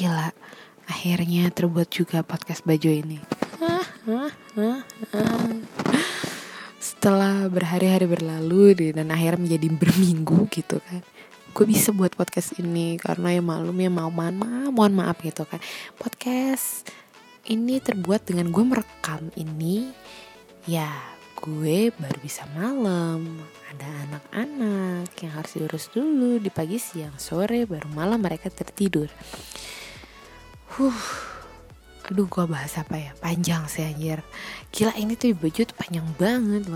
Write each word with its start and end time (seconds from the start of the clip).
Gila, 0.00 0.32
akhirnya 0.88 1.52
terbuat 1.52 1.92
juga 1.92 2.24
podcast 2.24 2.64
baju 2.64 2.88
ini. 2.88 3.20
Setelah 6.80 7.44
berhari-hari 7.52 8.08
berlalu 8.08 8.96
dan 8.96 9.12
akhirnya 9.12 9.44
menjadi 9.44 9.68
berminggu 9.68 10.48
gitu 10.56 10.80
kan. 10.80 11.04
Gue 11.52 11.68
bisa 11.68 11.92
buat 11.92 12.16
podcast 12.16 12.56
ini? 12.56 12.96
Karena 12.96 13.36
ya 13.36 13.44
malum 13.44 13.76
ya 13.76 13.92
mau 13.92 14.08
mohon 14.08 14.40
maaf 14.40 14.72
mohon 14.72 14.96
maaf 14.96 15.20
gitu 15.20 15.44
kan. 15.44 15.60
Podcast 16.00 16.88
ini 17.44 17.76
terbuat 17.76 18.24
dengan 18.24 18.48
gue 18.56 18.64
merekam 18.64 19.28
ini 19.36 19.92
ya 20.64 20.88
gue 21.44 21.92
baru 21.92 22.18
bisa 22.24 22.48
malam. 22.56 23.44
Ada 23.76 23.84
anak-anak 24.08 25.12
yang 25.20 25.32
harus 25.36 25.52
diurus 25.60 25.92
dulu 25.92 26.40
di 26.40 26.48
pagi 26.48 26.80
siang 26.80 27.20
sore 27.20 27.68
baru 27.68 27.92
malam 27.92 28.24
mereka 28.24 28.48
tertidur 28.48 29.12
huh. 30.76 31.00
Aduh 32.10 32.26
gue 32.26 32.44
bahas 32.50 32.74
apa 32.74 32.98
ya? 32.98 33.14
Panjang 33.22 33.70
sih 33.70 33.86
anjir. 33.86 34.18
Gila 34.74 34.98
ini 34.98 35.14
tuh 35.14 35.34
baju 35.38 35.60
tuh 35.62 35.76
panjang 35.78 36.06
banget 36.18 36.66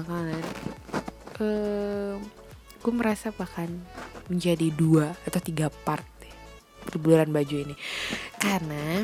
uh, 1.42 2.14
gue 2.84 2.92
merasa 2.92 3.34
bahkan 3.34 3.66
menjadi 4.30 4.70
dua 4.70 5.16
atau 5.26 5.40
tiga 5.42 5.72
part 5.72 6.06
liburan 6.92 7.32
baju 7.32 7.56
ini. 7.66 7.74
Karena 8.38 9.02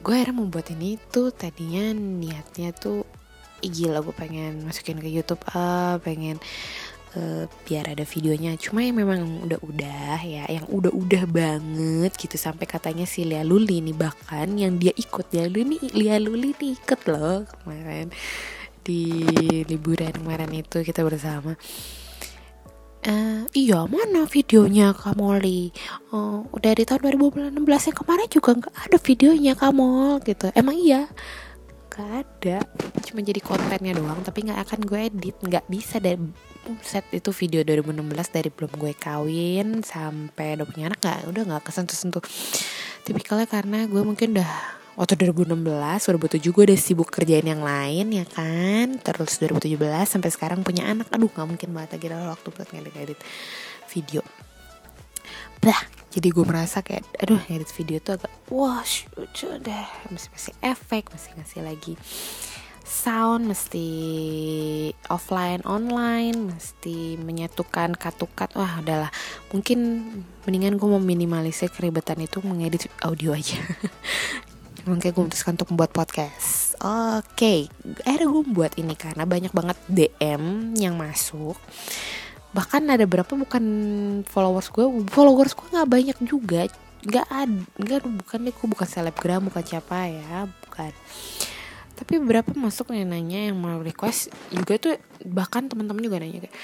gue 0.00 0.14
akhirnya 0.16 0.40
membuat 0.40 0.72
ini 0.72 0.96
tuh 1.12 1.30
tadinya 1.30 1.92
niatnya 1.94 2.72
tuh 2.72 3.04
Ih, 3.60 3.68
gila 3.68 4.00
gue 4.00 4.16
pengen 4.16 4.64
masukin 4.64 4.96
ke 4.96 5.12
YouTube 5.12 5.44
ah 5.52 6.00
pengen 6.00 6.40
uh, 7.16 7.44
biar 7.66 7.90
ada 7.90 8.04
videonya. 8.06 8.54
Cuma 8.60 8.84
yang 8.84 8.98
memang 8.98 9.46
udah-udah 9.46 10.18
ya 10.22 10.44
yang 10.50 10.66
udah-udah 10.68 11.24
banget 11.30 12.12
gitu. 12.14 12.36
Sampai 12.36 12.66
katanya 12.66 13.06
si 13.06 13.26
Lia 13.26 13.42
Luli 13.42 13.82
nih 13.82 13.96
bahkan 13.96 14.50
yang 14.54 14.78
dia 14.78 14.94
ikut 14.94 15.30
Lia 15.34 15.46
Luli 15.50 15.78
Lia 15.94 16.16
Luli 16.20 16.54
nih 16.54 16.72
ikut 16.78 17.00
loh 17.10 17.46
kemarin 17.46 18.10
di 18.80 19.22
liburan 19.68 20.14
kemarin 20.14 20.50
itu 20.54 20.82
kita 20.82 21.04
bersama. 21.04 21.54
Uh, 23.00 23.48
iya 23.56 23.88
mana 23.88 24.28
videonya 24.28 24.92
Kamoli 24.92 25.72
uh, 26.12 26.44
dari 26.60 26.84
tahun 26.84 27.16
2016 27.56 27.56
yang 27.64 27.96
kemarin 27.96 28.28
juga 28.28 28.50
nggak 28.60 28.76
ada 28.76 28.98
videonya 29.00 29.52
Kamol 29.56 30.20
gitu. 30.20 30.52
Emang 30.52 30.76
iya 30.76 31.08
nggak 31.90 32.10
ada. 32.22 32.58
Cuma 33.02 33.20
jadi 33.20 33.42
kontennya 33.42 33.98
doang 33.98 34.22
tapi 34.22 34.46
nggak 34.46 34.60
akan 34.62 34.80
gue 34.86 35.00
edit. 35.10 35.36
Nggak 35.42 35.66
bisa 35.66 35.98
dari 35.98 36.22
set 36.86 37.04
itu 37.10 37.34
video 37.34 37.66
2016 37.66 38.30
dari 38.30 38.48
belum 38.54 38.72
gue 38.78 38.92
kawin 38.94 39.82
sampai 39.82 40.54
udah 40.54 40.66
punya 40.70 40.84
anak 40.92 41.00
nggak 41.02 41.18
udah 41.26 41.42
nggak 41.50 41.62
kesentuh 41.66 41.96
sentuh 41.98 42.22
tipikalnya 43.02 43.48
karena 43.50 43.88
gue 43.90 44.02
mungkin 44.04 44.38
udah 44.38 44.52
waktu 44.94 45.16
2016 45.18 45.66
2007 45.66 46.54
gue 46.54 46.64
udah 46.70 46.78
sibuk 46.78 47.08
kerjain 47.10 47.46
yang 47.46 47.64
lain 47.66 48.14
ya 48.14 48.24
kan? 48.28 48.94
Terus 49.02 49.42
2017 49.42 49.74
sampai 50.06 50.30
sekarang 50.30 50.62
punya 50.62 50.86
anak. 50.86 51.10
Aduh 51.10 51.26
nggak 51.26 51.48
mungkin 51.48 51.68
banget 51.74 51.98
lagi 51.98 52.06
waktu 52.14 52.48
buat 52.54 52.68
ngedit-ngedit 52.70 53.18
video 53.90 54.22
bah 55.60 55.80
jadi 56.10 56.28
gue 56.34 56.42
merasa 56.42 56.82
kayak 56.82 57.06
aduh 57.22 57.38
ngedit 57.46 57.70
video 57.78 58.02
tuh 58.02 58.18
agak 58.18 58.32
wah 58.50 58.82
lucu 59.14 59.46
deh. 59.62 59.86
Masih 60.10 60.28
masih 60.34 60.54
efek 60.58 61.06
masih 61.14 61.30
ngasih 61.38 61.60
lagi 61.62 61.94
sound 62.82 63.46
mesti 63.46 63.86
offline 65.06 65.62
online 65.62 66.50
mesti 66.50 67.14
menyatukan 67.22 67.94
katukat. 67.94 68.50
Wah 68.58 68.82
adalah 68.82 69.14
mungkin 69.54 70.10
mendingan 70.42 70.74
gue 70.74 70.88
mau 70.90 70.98
minimalisir 70.98 71.70
keribetan 71.70 72.18
itu 72.18 72.42
mengedit 72.42 72.90
audio 73.06 73.30
aja. 73.30 73.62
Makanya 74.90 75.14
gue 75.14 75.22
memutuskan 75.22 75.54
untuk 75.54 75.70
membuat 75.70 75.94
podcast. 75.94 76.74
Oke. 76.82 77.38
Okay. 77.38 77.58
Akhirnya 78.02 78.28
gue 78.34 78.42
membuat 78.50 78.72
ini 78.82 78.98
karena 78.98 79.22
banyak 79.22 79.54
banget 79.54 79.78
DM 79.86 80.74
yang 80.74 80.98
masuk 80.98 81.54
Bahkan 82.50 82.82
ada 82.90 83.06
berapa 83.06 83.30
bukan 83.30 83.64
followers 84.26 84.68
gue 84.74 84.86
Followers 85.10 85.54
gue 85.54 85.66
gak 85.70 85.90
banyak 85.90 86.18
juga. 86.26 86.66
Gak 87.06 87.26
ada 87.30 87.62
gak, 87.80 88.04
Bukan 88.04 88.38
deh 88.44 88.52
gue 88.52 88.66
bukan 88.68 88.84
selebgram 88.84 89.48
Bukan 89.48 89.64
siapa 89.64 90.04
ya 90.10 90.44
Bukan. 90.68 90.92
Tapi 91.96 92.16
beberapa 92.16 92.56
masuk 92.56 92.96
yang 92.96 93.12
nanya 93.12 93.52
yang 93.52 93.56
mau 93.60 93.76
request 93.80 94.32
juga 94.48 94.80
tuh 94.80 94.96
bahkan 95.20 95.68
teman-teman 95.68 96.00
juga 96.00 96.16
nanya 96.16 96.48
kayak 96.48 96.56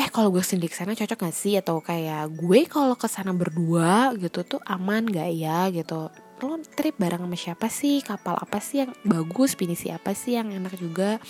eh 0.00 0.08
kalau 0.08 0.32
gue 0.32 0.40
sendiri 0.40 0.72
ke 0.72 0.76
sana 0.80 0.96
cocok 0.96 1.28
gak 1.28 1.36
sih? 1.36 1.54
Atau 1.60 1.84
kayak 1.84 2.32
gue 2.32 2.64
kalau 2.64 2.96
ke 2.96 3.04
sana 3.04 3.36
berdua 3.36 4.16
gitu 4.16 4.40
tuh 4.44 4.60
aman 4.64 5.04
gak 5.04 5.28
ya? 5.36 5.68
Gitu. 5.68 6.08
Lo 6.40 6.56
trip 6.72 6.96
bareng 6.96 7.28
sama 7.28 7.36
siapa 7.36 7.68
sih? 7.68 8.00
Kapal 8.00 8.40
apa 8.40 8.58
sih 8.64 8.88
yang 8.88 8.96
bagus? 9.04 9.52
Pinisi 9.52 9.92
apa 9.92 10.16
sih 10.16 10.40
yang 10.40 10.48
enak 10.48 10.80
juga 10.80 11.20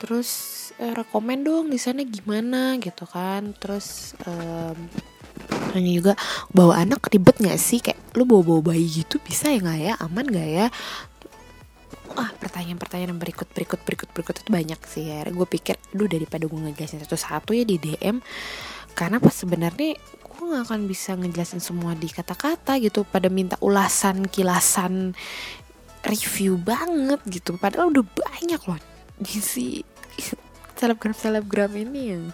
terus 0.00 0.28
eh, 0.80 0.96
rekomend 0.96 1.44
dong 1.44 1.68
di 1.68 1.76
sana 1.76 2.00
gimana 2.02 2.80
gitu 2.80 3.04
kan. 3.04 3.52
Terus 3.60 4.16
um, 4.24 4.78
nanya 5.76 5.92
juga 5.92 6.12
bawa 6.50 6.82
anak 6.82 7.12
ribet 7.12 7.36
nggak 7.36 7.60
sih? 7.60 7.84
Kayak 7.84 8.00
lo 8.16 8.24
bawa 8.24 8.42
bawa 8.42 8.60
bayi 8.74 8.88
gitu 8.88 9.20
bisa 9.20 9.52
ya 9.52 9.60
nggak 9.60 9.80
ya? 9.80 9.94
Aman 10.00 10.26
nggak 10.26 10.48
ya? 10.48 10.66
Wah 12.16 12.30
pertanyaan-pertanyaan 12.42 13.14
berikut 13.20 13.46
berikut 13.54 13.80
berikut 13.86 14.08
berikut 14.10 14.34
itu 14.40 14.50
banyak 14.50 14.80
sih 14.88 15.04
ya. 15.12 15.22
Gue 15.28 15.46
pikir 15.46 15.78
aduh 15.94 16.08
daripada 16.10 16.48
gue 16.48 16.58
ngejelasin 16.58 17.04
satu-satu 17.04 17.54
ya 17.54 17.62
di 17.68 17.76
DM 17.78 18.18
karena 18.96 19.22
pas 19.22 19.32
sebenarnya 19.36 19.94
gue 20.00 20.44
gak 20.56 20.72
akan 20.72 20.88
bisa 20.88 21.14
ngejelasin 21.14 21.60
semua 21.62 21.94
di 21.94 22.10
kata-kata 22.10 22.80
gitu. 22.82 23.06
Pada 23.06 23.30
minta 23.30 23.54
ulasan 23.62 24.26
kilasan 24.26 25.14
review 26.02 26.58
banget 26.58 27.20
gitu. 27.28 27.54
Padahal 27.60 27.92
udah 27.94 28.04
banyak 28.04 28.60
loh. 28.66 28.80
Di 29.20 29.36
si 29.38 29.84
selebgram 30.78 31.12
selebgram 31.12 31.72
ini 31.76 32.00
yang 32.16 32.24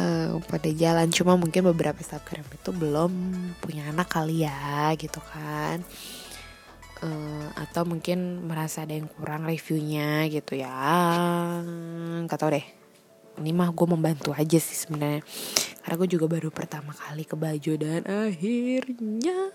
uh, 0.00 0.40
pada 0.48 0.70
jalan. 0.72 1.08
Cuma 1.12 1.36
mungkin 1.36 1.66
beberapa 1.72 2.00
selebgram 2.00 2.46
itu 2.48 2.70
belum 2.72 3.12
punya 3.60 3.92
anak 3.92 4.08
kali 4.08 4.44
ya 4.48 4.92
gitu 4.96 5.20
kan. 5.20 5.84
Uh, 7.04 7.52
atau 7.60 7.84
mungkin 7.84 8.48
merasa 8.48 8.88
ada 8.88 8.96
yang 8.96 9.08
kurang 9.12 9.44
reviewnya 9.44 10.24
gitu 10.32 10.56
ya. 10.56 10.72
Nggak 12.24 12.38
tau 12.40 12.50
deh. 12.52 12.66
Ini 13.36 13.52
mah 13.52 13.68
gue 13.68 13.84
membantu 13.84 14.32
aja 14.32 14.56
sih 14.56 14.76
sebenarnya. 14.76 15.20
Karena 15.84 15.94
gue 16.00 16.08
juga 16.08 16.26
baru 16.26 16.48
pertama 16.48 16.96
kali 16.96 17.28
ke 17.28 17.36
baju 17.36 17.72
dan 17.76 18.00
akhirnya 18.08 19.52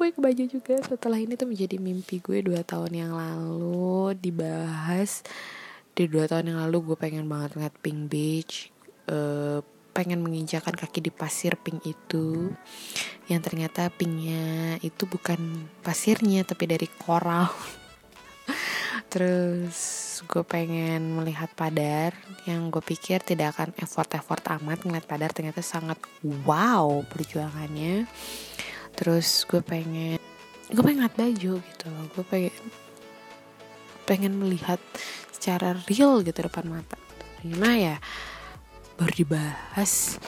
gue 0.00 0.16
ke 0.16 0.20
baju 0.24 0.44
juga 0.48 0.80
setelah 0.80 1.20
ini 1.20 1.36
tuh 1.36 1.44
menjadi 1.44 1.76
mimpi 1.76 2.24
gue 2.24 2.40
dua 2.40 2.64
tahun 2.64 2.88
yang 3.04 3.12
lalu 3.12 4.16
dibahas 4.16 5.20
di 5.92 6.08
dua 6.08 6.24
tahun 6.24 6.56
yang 6.56 6.58
lalu 6.64 6.92
gue 6.92 6.96
pengen 6.96 7.28
banget 7.28 7.60
ngeliat 7.60 7.76
Pink 7.84 8.00
Beach 8.08 8.72
uh, 9.12 9.60
pengen 9.92 10.24
menginjakan 10.24 10.72
kaki 10.72 11.04
di 11.04 11.12
pasir 11.12 11.60
pink 11.60 11.84
itu 11.84 12.48
yang 13.28 13.44
ternyata 13.44 13.92
pinknya 13.92 14.80
itu 14.80 15.04
bukan 15.04 15.68
pasirnya 15.84 16.48
tapi 16.48 16.64
dari 16.64 16.88
koral 16.88 17.52
Terus 19.10 19.78
gue 20.30 20.46
pengen 20.46 21.18
melihat 21.18 21.50
Padar 21.58 22.14
yang 22.46 22.70
gue 22.70 22.78
pikir 22.78 23.18
tidak 23.26 23.58
akan 23.58 23.74
effort-effort 23.82 24.42
amat 24.62 24.86
ngeliat 24.86 25.02
Padar 25.02 25.34
ternyata 25.34 25.66
sangat 25.66 25.98
wow 26.46 27.02
perjuangannya. 27.10 28.06
Terus 29.00 29.48
gue 29.48 29.64
pengen 29.64 30.20
gue 30.68 30.82
pengen 30.84 31.02
ngeliat 31.02 31.16
baju 31.16 31.52
gitu 31.64 31.84
loh. 31.88 32.04
Gue 32.12 32.24
pengen 32.28 32.56
pengen 34.04 34.32
melihat 34.36 34.78
secara 35.32 35.80
real 35.88 36.20
gitu 36.20 36.36
depan 36.36 36.68
mata. 36.68 37.00
Gimana 37.40 37.76
ya? 37.80 37.96
Baru 39.00 39.12
dibahas 39.16 40.20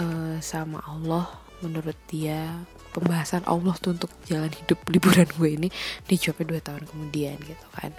uh, 0.00 0.40
sama 0.40 0.80
Allah 0.88 1.28
menurut 1.60 1.94
dia 2.08 2.64
pembahasan 2.92 3.44
Allah 3.48 3.72
tuh 3.80 3.96
untuk 3.96 4.12
jalan 4.28 4.52
hidup 4.52 4.80
liburan 4.88 5.28
gue 5.28 5.50
ini 5.56 5.68
dijawabnya 6.04 6.46
dua 6.48 6.60
tahun 6.60 6.84
kemudian 6.84 7.36
gitu 7.40 7.66
kan 7.72 7.94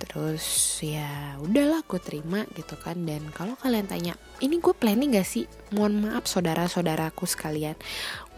terus 0.00 0.80
ya 0.80 1.36
udahlah 1.36 1.84
gue 1.84 2.00
terima 2.00 2.48
gitu 2.56 2.74
kan. 2.80 2.96
Dan 3.04 3.28
kalau 3.36 3.54
kalian 3.60 3.84
tanya 3.84 4.16
ini 4.40 4.56
gue 4.56 4.72
planning 4.72 5.20
gak 5.20 5.28
sih? 5.28 5.44
Mohon 5.76 6.08
maaf 6.08 6.24
saudara-saudaraku 6.24 7.28
sekalian. 7.28 7.76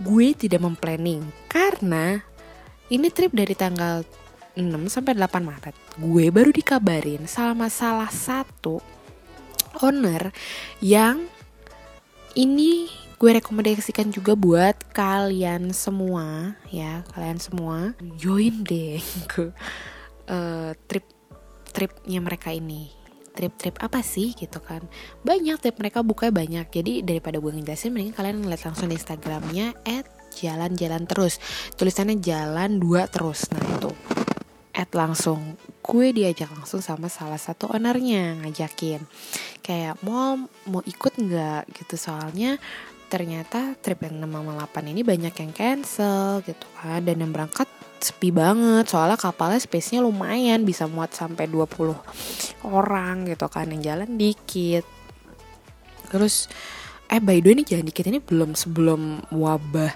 Gue 0.02 0.34
tidak 0.34 0.60
memplanning 0.66 1.22
karena 1.46 2.20
ini 2.90 3.08
trip 3.08 3.30
dari 3.30 3.54
tanggal 3.54 4.02
6 4.58 4.68
sampai 4.90 5.16
8 5.16 5.40
Maret. 5.40 5.76
Gue 5.96 6.28
baru 6.28 6.50
dikabarin 6.52 7.24
sama 7.24 7.70
salah 7.72 8.10
satu 8.10 8.82
owner 9.80 10.34
yang 10.84 11.24
ini 12.36 12.88
gue 13.16 13.38
rekomendasikan 13.38 14.10
juga 14.10 14.34
buat 14.34 14.74
kalian 14.90 15.70
semua 15.70 16.58
ya 16.68 17.06
kalian 17.14 17.38
semua. 17.38 17.94
Join 18.18 18.66
deh 18.66 19.00
ke 19.30 19.54
uh, 20.26 20.74
trip 20.90 21.06
tripnya 21.72 22.20
mereka 22.20 22.52
ini. 22.52 22.92
Trip-trip 23.32 23.80
apa 23.80 24.04
sih 24.04 24.36
gitu 24.36 24.60
kan? 24.60 24.84
Banyak 25.24 25.56
trip 25.56 25.80
mereka 25.80 26.04
buka 26.04 26.28
banyak. 26.28 26.68
Jadi 26.68 27.00
daripada 27.00 27.40
gue 27.40 27.48
ngejelasin 27.48 27.90
mending 27.90 28.12
kalian 28.12 28.44
ngeliat 28.44 28.62
langsung 28.68 28.92
di 28.92 29.00
instagramnya 29.00 29.72
at 29.88 30.04
jalan-jalan 30.36 31.08
terus. 31.08 31.40
Tulisannya 31.72 32.20
jalan 32.20 32.76
dua 32.76 33.08
terus. 33.08 33.48
Nah 33.48 33.64
itu. 33.64 33.90
At 34.76 34.92
langsung. 34.92 35.56
Gue 35.80 36.12
diajak 36.12 36.52
langsung 36.52 36.84
sama 36.84 37.08
salah 37.08 37.40
satu 37.40 37.72
ownernya 37.72 38.44
ngajakin. 38.44 39.00
Kayak 39.64 39.96
mau 40.04 40.36
mau 40.68 40.84
ikut 40.84 41.16
nggak? 41.16 41.72
Gitu. 41.72 41.94
Soalnya 41.96 42.60
ternyata 43.12 43.76
trip 43.84 44.08
yang 44.08 44.24
6 44.24 44.88
ini 44.88 45.04
banyak 45.04 45.34
yang 45.36 45.52
cancel 45.52 46.40
gitu 46.48 46.64
kan. 46.80 47.04
Dan 47.04 47.20
yang 47.20 47.28
berangkat 47.28 47.68
sepi 48.00 48.32
banget. 48.32 48.88
Soalnya 48.88 49.20
kapalnya 49.20 49.60
space-nya 49.60 50.00
lumayan 50.00 50.64
bisa 50.64 50.88
muat 50.88 51.12
sampai 51.12 51.44
20 51.44 51.92
orang 52.64 53.28
gitu 53.28 53.44
kan. 53.52 53.68
Yang 53.68 53.82
jalan 53.92 54.10
dikit. 54.16 54.84
Terus 56.08 56.48
eh 57.12 57.20
by 57.20 57.44
the 57.44 57.52
way 57.52 57.54
ini 57.60 57.64
jalan 57.68 57.84
dikit 57.84 58.08
ini 58.08 58.24
belum 58.24 58.56
sebelum 58.56 59.28
wabah 59.28 59.92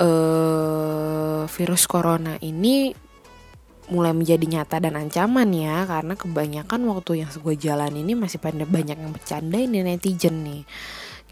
uh, 0.00 1.44
virus 1.44 1.84
corona 1.84 2.40
ini 2.40 2.96
mulai 3.92 4.16
menjadi 4.16 4.48
nyata 4.48 4.80
dan 4.80 4.96
ancaman 4.96 5.52
ya. 5.52 5.84
Karena 5.84 6.16
kebanyakan 6.16 6.88
waktu 6.88 7.20
yang 7.20 7.28
gue 7.28 7.54
jalan 7.60 7.92
ini 7.92 8.16
masih 8.16 8.40
pada 8.40 8.64
banyak 8.64 8.96
yang 8.96 9.12
bercandain 9.12 9.68
di 9.68 9.84
netizen 9.84 10.40
nih 10.40 10.64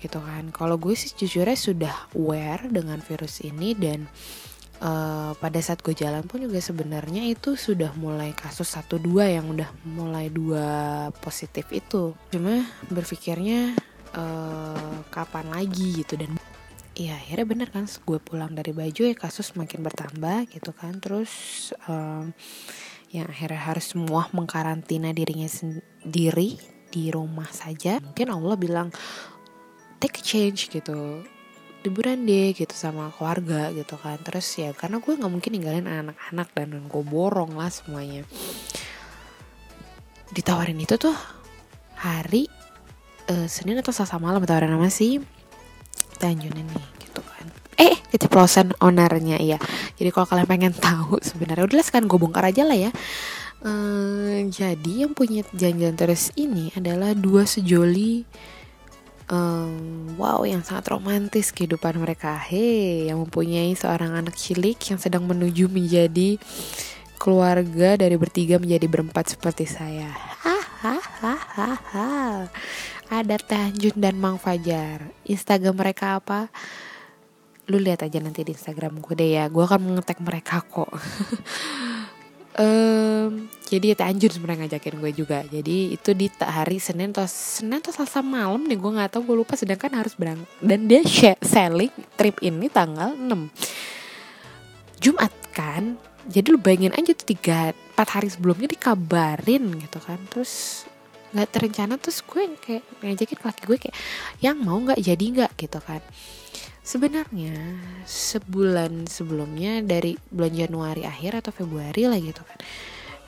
gitu 0.02 0.18
kan. 0.18 0.50
Kalau 0.50 0.74
gue 0.82 0.98
sih 0.98 1.14
jujurnya 1.14 1.54
sudah 1.54 1.94
aware 2.18 2.66
dengan 2.66 2.98
virus 2.98 3.46
ini 3.46 3.78
dan 3.78 4.10
uh, 4.82 5.32
pada 5.38 5.62
saat 5.62 5.80
gue 5.80 5.94
jalan 5.94 6.26
pun 6.26 6.42
juga 6.42 6.58
sebenarnya 6.58 7.30
itu 7.30 7.54
sudah 7.54 7.94
mulai 7.94 8.34
kasus 8.34 8.74
satu 8.74 8.98
dua 8.98 9.30
yang 9.30 9.46
udah 9.54 9.70
mulai 9.86 10.26
dua 10.28 11.08
positif 11.22 11.70
itu. 11.70 12.18
Cuma 12.34 12.66
berpikirnya 12.90 13.78
uh, 14.18 15.06
kapan 15.14 15.46
lagi 15.54 16.02
gitu 16.02 16.18
dan 16.18 16.34
Iya 16.92 17.16
akhirnya 17.16 17.46
bener 17.48 17.68
kan 17.72 17.88
gue 17.88 18.20
pulang 18.20 18.52
dari 18.52 18.76
baju 18.76 19.00
ya 19.08 19.16
kasus 19.16 19.56
makin 19.56 19.80
bertambah 19.80 20.44
gitu 20.52 20.76
kan. 20.76 21.00
Terus 21.00 21.32
um, 21.88 22.36
yang 23.08 23.32
akhirnya 23.32 23.64
harus 23.64 23.96
semua 23.96 24.28
mengkarantina 24.36 25.16
dirinya 25.16 25.48
sendiri 25.48 26.60
di 26.92 27.08
rumah 27.08 27.48
saja. 27.48 27.96
Mungkin 27.96 28.28
Allah 28.28 28.56
bilang 28.60 28.88
take 30.02 30.18
a 30.18 30.22
change 30.26 30.66
gitu. 30.74 31.22
Liburan 31.86 32.26
deh 32.26 32.50
gitu 32.50 32.74
sama 32.74 33.14
keluarga 33.14 33.70
gitu 33.70 33.94
kan. 33.94 34.18
Terus 34.18 34.46
ya 34.58 34.74
karena 34.74 34.98
gue 34.98 35.14
nggak 35.14 35.30
mungkin 35.30 35.50
ninggalin 35.54 35.86
anak-anak 35.86 36.48
dan 36.58 36.68
gue 36.90 37.02
borong 37.06 37.54
lah 37.54 37.70
semuanya. 37.70 38.26
Ditawarin 40.34 40.82
itu 40.82 40.98
tuh 40.98 41.14
hari 41.94 42.50
uh, 43.30 43.46
Senin 43.46 43.78
atau 43.78 43.94
Selasa 43.94 44.18
malam 44.18 44.42
ditawarin 44.42 44.74
sama 44.74 44.90
si 44.90 45.22
Tanjunan 46.18 46.66
nih 46.66 46.86
gitu 47.06 47.22
kan. 47.22 47.46
Eh 47.78 47.94
keceplosan 48.10 48.74
ownernya 48.82 49.38
iya. 49.38 49.58
Jadi 49.94 50.10
kalau 50.10 50.26
kalian 50.26 50.50
pengen 50.50 50.74
tahu 50.74 51.22
sebenarnya 51.28 51.66
udah 51.66 51.82
kan 51.86 52.06
gue 52.10 52.18
bongkar 52.18 52.50
aja 52.50 52.66
lah 52.66 52.78
ya. 52.78 52.90
Uh, 53.62 54.42
jadi 54.50 55.06
yang 55.06 55.14
punya 55.14 55.46
janjian 55.54 55.94
terus 55.94 56.34
ini 56.34 56.74
adalah 56.74 57.14
dua 57.14 57.46
sejoli 57.46 58.26
um, 59.32 60.12
wow 60.20 60.44
yang 60.44 60.60
sangat 60.60 60.92
romantis 60.92 61.50
kehidupan 61.50 61.96
mereka. 61.96 62.36
Hei 62.36 63.08
yang 63.08 63.24
mempunyai 63.24 63.72
seorang 63.72 64.12
anak 64.12 64.36
cilik 64.36 64.76
yang 64.76 65.00
sedang 65.00 65.24
menuju 65.24 65.72
menjadi 65.72 66.36
keluarga 67.16 67.96
dari 67.96 68.16
bertiga 68.20 68.60
menjadi 68.60 68.86
berempat 68.86 69.32
seperti 69.32 69.64
saya. 69.64 70.12
Hahaha 70.44 72.46
ada 73.12 73.36
Tanjun 73.40 73.96
dan 73.96 74.20
Mang 74.20 74.36
Fajar. 74.36 75.08
Instagram 75.24 75.80
mereka 75.80 76.20
apa? 76.20 76.52
Lu 77.70 77.78
lihat 77.78 78.02
aja 78.04 78.18
nanti 78.18 78.42
di 78.42 78.52
Instagram 78.52 79.00
gue 79.00 79.14
deh 79.16 79.30
ya. 79.38 79.44
Gue 79.48 79.64
akan 79.64 79.80
mengetek 79.80 80.20
mereka 80.20 80.60
kok 80.66 80.88
um, 82.58 83.48
jadi 83.68 83.96
Tanjun 83.96 84.32
sebenarnya 84.32 84.68
ngajakin 84.68 84.96
gue 85.00 85.12
juga. 85.16 85.38
Jadi 85.48 85.96
itu 85.96 86.10
di 86.12 86.28
hari 86.40 86.76
Senin 86.76 87.12
atau 87.14 87.24
Senin 87.24 87.80
atau 87.80 87.92
Selasa 87.94 88.20
malam 88.20 88.68
nih 88.68 88.76
gue 88.76 88.90
nggak 88.92 89.16
tahu 89.16 89.32
gue 89.32 89.36
lupa. 89.44 89.56
Sedangkan 89.56 89.92
harus 89.96 90.12
berangkat 90.12 90.48
dan 90.60 90.80
dia 90.84 91.00
selling 91.40 91.92
trip 92.20 92.36
ini 92.44 92.68
tanggal 92.68 93.16
6 93.16 95.00
Jumat 95.00 95.32
kan. 95.56 95.96
Jadi 96.28 96.54
lu 96.54 96.58
bayangin 96.60 96.94
aja 96.94 97.10
tuh 97.16 97.26
tiga 97.26 97.74
empat 97.74 98.08
hari 98.20 98.28
sebelumnya 98.30 98.68
dikabarin 98.68 99.72
gitu 99.80 99.98
kan. 100.04 100.20
Terus 100.28 100.84
nggak 101.32 101.48
terencana 101.48 101.96
terus 101.96 102.20
gue 102.20 102.44
kayak 102.60 102.84
ngajakin 103.00 103.38
laki 103.40 103.62
gue 103.64 103.78
kayak 103.88 103.96
yang 104.44 104.60
mau 104.60 104.76
nggak? 104.76 105.00
Jadi 105.00 105.24
nggak? 105.40 105.52
gitu 105.56 105.80
kan 105.80 106.04
sebenarnya 106.82 107.54
sebulan 108.04 109.06
sebelumnya 109.06 109.80
dari 109.86 110.18
bulan 110.28 110.52
Januari 110.54 111.02
akhir 111.06 111.46
atau 111.46 111.52
Februari 111.54 112.10
lah 112.10 112.18
gitu 112.18 112.42
kan 112.42 112.58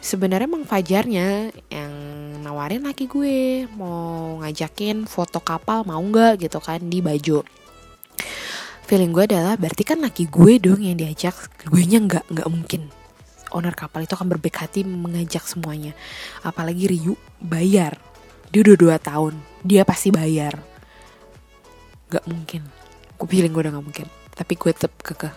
sebenarnya 0.02 0.50
emang 0.50 0.66
Fajarnya 0.66 1.54
yang 1.70 1.92
nawarin 2.42 2.84
laki 2.84 3.06
gue 3.06 3.64
mau 3.78 4.42
ngajakin 4.42 5.06
foto 5.06 5.38
kapal 5.40 5.86
mau 5.86 6.02
nggak 6.02 6.50
gitu 6.50 6.58
kan 6.58 6.82
di 6.82 6.98
Bajo 7.00 7.46
feeling 8.84 9.14
gue 9.14 9.24
adalah 9.30 9.56
berarti 9.56 9.82
kan 9.86 10.02
laki 10.02 10.28
gue 10.28 10.60
dong 10.60 10.82
yang 10.82 10.98
diajak 10.98 11.34
gue 11.64 11.82
nya 11.86 12.02
nggak 12.02 12.26
nggak 12.28 12.50
mungkin 12.50 12.90
owner 13.54 13.72
kapal 13.72 14.02
itu 14.02 14.18
akan 14.18 14.26
berbaik 14.26 14.58
hati 14.58 14.82
mengajak 14.82 15.46
semuanya. 15.46 15.94
Apalagi 16.42 16.90
Ryu 16.90 17.14
bayar. 17.38 17.96
Dia 18.50 18.66
udah 18.66 18.76
dua 18.76 18.96
tahun, 18.98 19.38
dia 19.62 19.86
pasti 19.86 20.10
bayar. 20.10 20.58
Gak 22.10 22.26
mungkin. 22.26 22.73
Gue 23.16 23.28
feeling 23.30 23.52
gue 23.54 23.62
udah 23.64 23.72
gak 23.78 23.86
mungkin. 23.86 24.06
Tapi 24.34 24.52
gue 24.58 24.70
tetap 24.74 24.92
kekeh. 25.02 25.34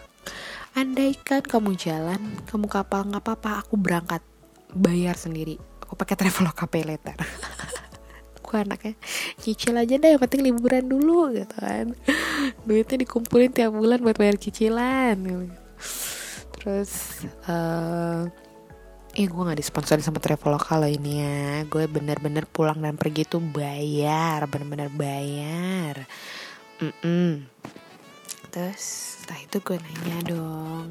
Andaikan 0.78 1.42
kamu 1.42 1.74
jalan, 1.74 2.22
kamu 2.46 2.70
kapal 2.70 3.10
nggak 3.10 3.26
apa-apa, 3.26 3.66
aku 3.66 3.82
berangkat 3.82 4.22
bayar 4.78 5.18
sendiri. 5.18 5.58
Aku 5.82 5.98
pakai 5.98 6.14
traveloka 6.14 6.66
pay 6.72 6.86
later. 6.86 7.18
aku 8.48 8.64
anaknya 8.64 8.96
cicil 9.44 9.76
aja 9.76 10.00
deh 10.00 10.16
yang 10.16 10.24
penting 10.24 10.40
liburan 10.40 10.88
dulu 10.88 11.36
gitu 11.36 11.52
kan 11.60 11.92
duitnya 12.68 13.04
dikumpulin 13.04 13.52
tiap 13.52 13.76
bulan 13.76 14.00
buat 14.00 14.16
bayar 14.16 14.40
cicilan 14.40 15.20
terus 16.56 17.20
uh, 17.52 18.24
eh 19.20 19.28
gue 19.28 19.42
nggak 19.44 19.60
disponsori 19.60 20.00
sama 20.00 20.24
Traveloka 20.24 20.80
loh 20.80 20.88
ini 20.88 21.20
ya 21.20 21.68
gue 21.68 21.92
bener-bener 21.92 22.48
pulang 22.48 22.80
dan 22.80 22.96
pergi 22.96 23.28
tuh 23.28 23.44
bayar 23.44 24.48
bener-bener 24.48 24.88
bayar 24.96 26.08
mm 26.80 26.94
-mm. 27.04 27.32
Terus 28.58 29.22
setelah 29.22 29.46
itu 29.46 29.58
gue 29.62 29.78
nanya 29.78 30.18
dong 30.34 30.90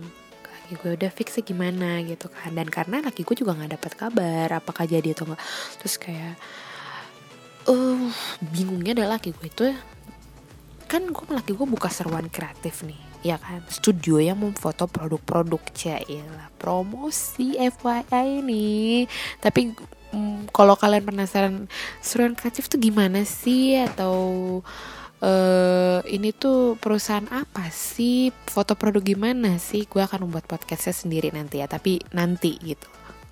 lagi 0.67 0.75
gue 0.79 0.93
udah 0.99 1.11
fix 1.11 1.39
gimana? 1.43 2.03
Gitu 2.07 2.31
kan. 2.31 2.55
Dan 2.55 2.67
karena 2.71 3.03
laki 3.03 3.27
gue 3.27 3.39
juga 3.43 3.59
nggak 3.59 3.75
dapat 3.75 3.93
kabar 3.99 4.49
apakah 4.55 4.87
jadi 4.87 5.15
atau 5.15 5.31
enggak 5.31 5.43
terus 5.83 5.95
kayak 5.99 6.35
uh 7.67 8.11
bingungnya 8.55 8.95
adalah 8.95 9.19
laki 9.19 9.35
gue 9.35 9.47
itu 9.51 9.67
kan 10.87 11.03
gue 11.11 11.27
laki 11.27 11.59
gue 11.59 11.67
buka 11.67 11.91
seruan 11.91 12.31
kreatif 12.31 12.87
nih. 12.87 12.99
Ya 13.27 13.43
kan? 13.43 13.67
Studio 13.67 14.23
yang 14.23 14.39
memfoto 14.39 14.87
produk-produk 14.87 15.59
cailah 15.75 16.51
promosi 16.63 17.59
FYI 17.59 18.47
ini 18.47 19.07
tapi 19.43 19.75
mm, 20.15 20.55
kalau 20.55 20.79
kalian 20.79 21.03
penasaran 21.03 21.67
seruan 21.99 22.39
kreatif 22.39 22.71
tuh 22.71 22.79
gimana 22.79 23.27
sih? 23.27 23.79
Atau 23.83 24.63
uh, 25.23 26.01
ini 26.09 26.33
tuh 26.33 26.81
perusahaan 26.81 27.27
apa 27.33 27.69
sih? 27.73 28.33
Foto 28.49 28.75
produk 28.77 29.05
gimana 29.05 29.61
sih? 29.61 29.85
Gue 29.89 30.05
akan 30.05 30.29
membuat 30.29 30.49
podcastnya 30.51 30.93
sendiri 30.93 31.33
nanti 31.33 31.61
ya 31.61 31.69
tapi 31.69 32.03
nanti 32.13 32.57
gitu. 32.61 32.89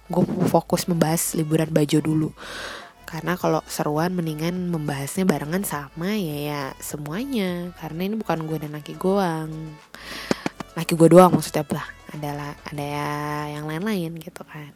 Gue 0.09 0.25
fokus 0.49 0.87
membahas 0.87 1.35
liburan 1.37 1.73
baju 1.73 1.99
dulu. 2.01 2.31
Karena 3.05 3.39
kalau 3.39 3.63
seruan 3.71 4.17
mendingan 4.17 4.73
membahasnya 4.73 5.29
barengan 5.29 5.63
sama 5.63 6.17
ya 6.17 6.37
ya 6.41 6.63
semuanya. 6.81 7.73
Karena 7.81 8.09
ini 8.09 8.17
bukan 8.21 8.49
gue 8.49 8.59
dan 8.61 8.73
laki 8.77 8.95
goang 8.97 9.53
laki 10.75 10.99
gue 10.99 11.09
doang 11.09 11.31
maksudnya 11.35 11.65
lah. 11.71 11.87
Adalah 12.15 12.53
ada 12.71 12.85
ya 12.85 13.11
yang 13.59 13.65
lain-lain 13.67 14.19
gitu 14.19 14.43
kan. 14.47 14.71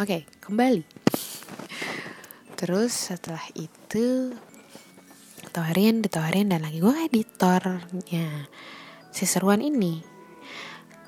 Oke 0.00 0.24
kembali. 0.40 0.84
Terus 2.56 3.12
setelah 3.12 3.44
itu 3.56 4.32
ditawarin 5.42 6.00
ditawarin 6.00 6.48
dan 6.54 6.62
lagi 6.62 6.78
gue 6.78 6.94
editornya 7.10 8.48
si 9.12 9.24
seruan 9.28 9.60
ini. 9.60 10.00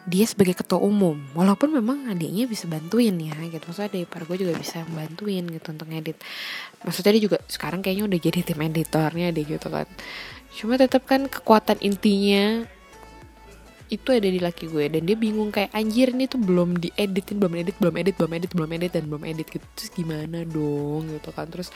Dia 0.04 0.28
sebagai 0.28 0.52
ketua 0.52 0.84
umum 0.84 1.16
walaupun 1.32 1.72
memang 1.72 2.12
adiknya 2.12 2.44
bisa 2.44 2.68
bantuin 2.68 3.16
ya 3.16 3.32
gitu. 3.48 3.64
Maksudnya 3.64 3.88
dari 3.88 4.04
par 4.04 4.28
gue 4.28 4.36
juga 4.36 4.52
bisa 4.52 4.84
bantuin 4.92 5.48
gitu 5.48 5.72
untuk 5.72 5.88
ngedit. 5.88 6.20
Maksudnya 6.84 7.16
dia 7.16 7.22
juga 7.24 7.38
sekarang 7.48 7.80
kayaknya 7.80 8.04
udah 8.12 8.20
jadi 8.20 8.40
tim 8.44 8.60
editornya 8.60 9.32
deh 9.32 9.48
gitu 9.48 9.72
kan. 9.72 9.88
Cuma 10.52 10.76
tetap 10.76 11.08
kan 11.08 11.24
kekuatan 11.24 11.80
intinya 11.80 12.68
itu 13.88 14.08
ada 14.12 14.28
di 14.28 14.40
laki 14.40 14.68
gue 14.68 14.92
dan 14.92 15.04
dia 15.04 15.16
bingung 15.16 15.52
kayak 15.52 15.72
anjir 15.72 16.12
ini 16.12 16.24
tuh 16.24 16.40
belum 16.40 16.80
dieditin 16.80 17.36
belum 17.36 17.54
edit 17.64 17.76
belum 17.80 17.94
edit 18.00 18.14
belum 18.16 18.32
edit 18.32 18.50
belum 18.52 18.70
edit 18.76 18.90
dan 18.92 19.04
belum 19.08 19.22
edit 19.24 19.46
gitu. 19.48 19.66
Terus 19.72 19.90
gimana 19.96 20.44
dong 20.44 21.16
gitu 21.16 21.32
kan. 21.32 21.48
Terus 21.48 21.72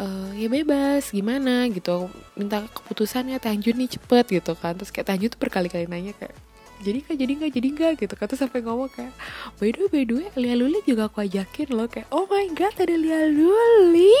uh, 0.00 0.30
ya 0.36 0.48
bebas 0.48 1.10
gimana? 1.10 1.68
gitu. 1.72 2.08
Minta 2.36 2.64
keputusannya 2.68 3.40
Tanjun 3.40 3.76
nih 3.76 3.98
cepet 3.98 4.40
gitu 4.40 4.52
kan. 4.56 4.76
Terus 4.76 4.92
kayak 4.92 5.08
Tanjun 5.12 5.30
tuh 5.32 5.40
berkali-kali 5.40 5.88
nanya 5.88 6.12
kayak 6.16 6.36
jadi 6.76 7.00
kak 7.00 7.16
jadi 7.16 7.32
nggak 7.40 7.52
jadi 7.56 7.68
nggak 7.72 7.92
gitu 8.04 8.14
kan. 8.16 8.26
Terus 8.28 8.40
sampai 8.44 8.60
ngomong 8.60 8.92
kayak 8.92 9.12
by 9.56 9.72
the 9.72 9.80
way 9.80 9.88
by 9.88 10.02
the 10.04 10.14
way 10.20 10.28
Lia 10.36 10.54
Luli 10.60 10.78
juga 10.84 11.08
aku 11.08 11.24
ajakin 11.24 11.68
loh 11.72 11.88
kayak 11.88 12.08
oh 12.12 12.28
my 12.28 12.46
god 12.52 12.76
ada 12.76 12.96
Lia 12.96 13.20
Luli 13.32 14.12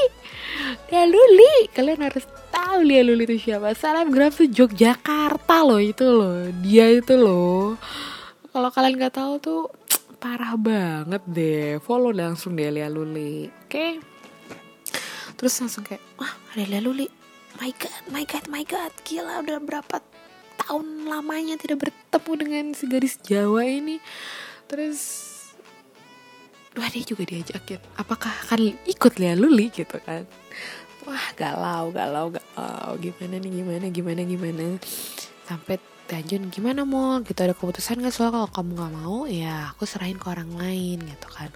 Lia 0.88 1.04
Luli. 1.04 1.54
Kalian 1.76 2.00
harus 2.00 2.24
tahu 2.48 2.80
Lia 2.80 3.04
Luli 3.04 3.28
itu 3.28 3.52
siapa. 3.52 3.76
Selebgram 3.76 4.32
tuh 4.32 4.48
Yogyakarta 4.48 5.56
loh 5.64 5.80
itu 5.80 6.06
loh 6.08 6.48
dia 6.64 6.88
itu 6.88 7.12
loh. 7.12 7.76
Kalau 8.56 8.72
kalian 8.72 8.96
nggak 8.96 9.14
tahu 9.20 9.32
tuh 9.36 9.62
parah 10.22 10.56
banget 10.56 11.22
deh. 11.28 11.76
Follow 11.84 12.16
langsung 12.16 12.56
deh 12.56 12.72
Lia 12.72 12.88
Luli 12.88 13.52
oke? 13.52 13.68
okay? 13.68 14.15
Terus 15.36 15.54
langsung 15.60 15.84
kayak 15.84 16.02
wah 16.16 16.32
ada 16.56 16.64
Lia 16.64 16.80
Luli 16.80 17.06
my 17.60 17.72
god 17.76 18.02
my 18.12 18.24
god 18.24 18.44
my 18.52 18.64
god. 18.64 18.92
Gila 19.04 19.40
udah 19.44 19.60
berapa 19.60 19.96
tahun 20.66 21.08
lamanya 21.08 21.56
tidak 21.56 21.88
bertemu 21.88 22.32
dengan 22.36 22.64
si 22.76 22.84
gadis 22.88 23.16
Jawa 23.20 23.64
ini. 23.64 24.00
Terus 24.66 25.24
Wah 26.76 26.92
dia 26.92 27.00
juga 27.08 27.24
diajakin. 27.24 27.80
Apakah 27.96 28.28
akan 28.44 28.76
ikut 28.84 29.16
Lia 29.16 29.32
Luli 29.32 29.72
gitu 29.72 29.96
kan. 30.04 30.28
Wah 31.08 31.32
galau 31.32 31.88
galau 31.88 32.28
galau. 32.28 33.00
Gimana 33.00 33.40
nih 33.40 33.64
gimana 33.64 33.86
gimana 33.88 34.20
gimana? 34.28 34.66
Sampai 35.48 35.80
Tanjun 36.06 36.52
gimana 36.54 36.86
mau 36.86 37.18
gitu 37.24 37.40
ada 37.42 37.50
keputusan 37.50 37.98
gak 37.98 38.14
soal 38.14 38.30
kalau 38.30 38.46
kamu 38.46 38.78
gak 38.78 38.92
mau 38.94 39.26
ya 39.26 39.74
aku 39.74 39.88
serahin 39.88 40.20
ke 40.20 40.28
orang 40.28 40.52
lain. 40.52 41.00
Gitu 41.00 41.28
kan. 41.32 41.48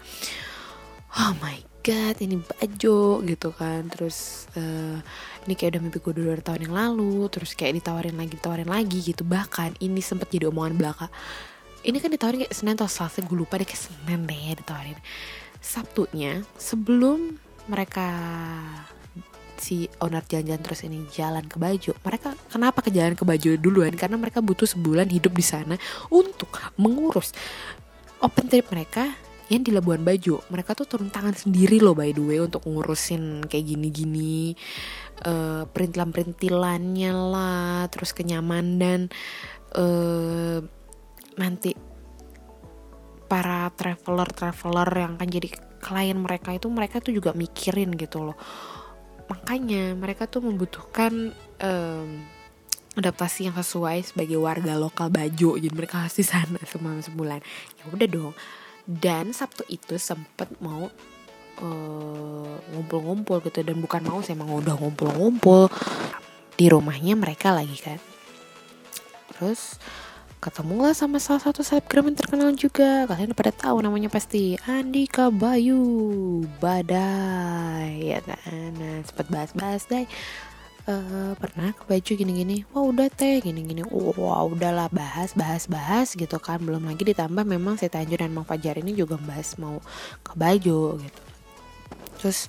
Oh 1.21 1.37
my 1.45 1.70
god 1.81 2.17
ini 2.21 2.37
baju 2.41 3.25
gitu 3.25 3.49
kan. 3.57 3.89
Terus 3.89 4.49
uh, 4.55 5.01
ini 5.49 5.53
kayak 5.57 5.77
udah 5.77 5.83
mimpi 5.83 5.99
gue 5.99 6.15
dua 6.17 6.39
tahun 6.41 6.71
yang 6.71 6.77
lalu 6.77 7.27
terus 7.33 7.57
kayak 7.57 7.81
ditawarin 7.81 8.17
lagi 8.17 8.37
ditawarin 8.37 8.71
lagi 8.71 8.99
gitu. 9.01 9.23
Bahkan 9.25 9.81
ini 9.81 10.01
sempet 10.05 10.31
jadi 10.31 10.49
omongan 10.49 10.77
belaka. 10.77 11.07
Ini 11.81 11.97
kan 11.97 12.13
ditawarin 12.13 12.45
kayak 12.45 12.55
Senin 12.55 12.77
atau 12.77 12.89
Selasa 12.89 13.25
gue 13.25 13.37
lupa 13.37 13.57
deh 13.57 13.65
kayak 13.65 13.81
Senin 13.81 14.29
deh 14.29 14.37
ya 14.37 14.55
ditawarin. 14.57 14.99
Sabtunya 15.61 16.45
sebelum 16.57 17.37
mereka 17.69 18.09
si 19.61 19.93
owner 20.01 20.25
jalan-jalan 20.25 20.65
terus 20.65 20.81
ini 20.89 21.05
jalan 21.13 21.45
ke 21.45 21.61
baju 21.61 21.93
mereka 22.01 22.33
kenapa 22.49 22.81
ke 22.81 22.89
jalan 22.89 23.13
ke 23.13 23.25
baju 23.29 23.51
duluan? 23.61 23.93
Karena 23.93 24.17
mereka 24.17 24.41
butuh 24.41 24.65
sebulan 24.65 25.13
hidup 25.13 25.37
di 25.37 25.45
sana 25.45 25.77
untuk 26.09 26.49
mengurus 26.81 27.37
open 28.21 28.49
trip 28.49 28.69
mereka 28.73 29.13
yang 29.51 29.67
di 29.67 29.75
Labuan 29.75 30.07
Bajo 30.07 30.47
mereka 30.47 30.79
tuh 30.79 30.87
turun 30.87 31.11
tangan 31.11 31.35
sendiri 31.35 31.83
loh 31.83 31.99
by 31.99 32.15
the 32.15 32.23
way 32.23 32.39
untuk 32.39 32.63
ngurusin 32.71 33.43
kayak 33.51 33.67
gini-gini 33.67 34.55
uh, 35.27 35.67
perintilan-perintilannya 35.69 37.13
lah 37.13 37.89
terus 37.93 38.17
kenyamanan. 38.17 39.13
Uh, 39.71 40.65
nanti 41.39 41.79
para 43.31 43.71
traveler-traveler 43.79 44.91
yang 44.99 45.13
akan 45.15 45.31
jadi 45.31 45.49
klien 45.81 46.19
mereka 46.19 46.51
itu 46.51 46.67
mereka 46.67 46.99
tuh 46.99 47.15
juga 47.15 47.31
mikirin 47.33 47.95
gitu 47.95 48.31
loh. 48.31 48.37
Makanya 49.31 49.95
mereka 49.95 50.27
tuh 50.27 50.43
membutuhkan 50.43 51.31
um, 51.63 52.09
adaptasi 52.99 53.47
yang 53.47 53.55
sesuai 53.55 54.03
sebagai 54.03 54.43
warga 54.43 54.75
lokal 54.75 55.07
Bajo. 55.15 55.55
Jadi 55.55 55.71
mereka 55.71 56.03
harus 56.03 56.19
di 56.19 56.27
sana 56.27 56.59
selama 56.69 56.99
sebulan. 56.99 57.41
Ya 57.79 57.85
udah 57.87 58.09
dong 58.11 58.35
dan 58.91 59.31
Sabtu 59.31 59.63
itu 59.71 59.95
sempet 60.03 60.51
mau 60.59 60.91
eh, 61.63 62.55
ngumpul-ngumpul 62.75 63.39
uh, 63.39 63.43
gitu. 63.47 63.63
Dan 63.63 63.79
bukan 63.79 64.03
mau 64.03 64.19
saya 64.19 64.35
emang 64.35 64.51
udah 64.59 64.75
ngumpul-ngumpul. 64.75 65.71
Di 66.59 66.67
rumahnya 66.67 67.15
mereka 67.15 67.55
lagi 67.55 67.79
kan. 67.79 68.03
Terus 69.31 69.79
ketemu 70.41 70.89
lah 70.89 70.97
sama 70.97 71.21
salah 71.23 71.39
satu 71.39 71.63
selebgram 71.63 72.11
yang 72.11 72.19
terkenal 72.19 72.51
juga. 72.59 73.07
Kalian 73.07 73.39
pada 73.39 73.55
tahu 73.55 73.79
namanya 73.79 74.11
pasti 74.11 74.59
Andika 74.67 75.31
Bayu 75.31 76.43
Badai 76.59 78.11
ya 78.11 78.19
kan? 78.27 78.75
Nah 78.75 79.07
sempet 79.07 79.27
bahas-bahas 79.31 79.87
deh 79.87 80.11
uh, 80.87 81.33
pernah 81.37 81.75
ke 81.75 81.83
baju 81.85 82.13
gini-gini? 82.17 82.65
Wah 82.73 82.85
udah 82.87 83.09
teh. 83.13 83.43
Gini-gini 83.43 83.85
wah 83.89 84.45
udahlah 84.47 84.89
bahas 84.89 85.35
bahas 85.35 85.67
bahas 85.67 86.15
gitu 86.15 86.39
kan. 86.41 86.63
Belum 86.63 86.85
lagi 86.87 87.03
ditambah 87.03 87.45
memang 87.45 87.77
si 87.77 87.91
Tanjur 87.91 88.23
dan 88.23 88.33
Mang 88.33 88.47
Fajar 88.49 88.79
ini 88.79 88.97
juga 88.97 89.21
bahas 89.21 89.59
mau 89.61 89.83
ke 90.25 90.33
baju 90.39 91.01
gitu. 91.03 91.23
Terus 92.21 92.49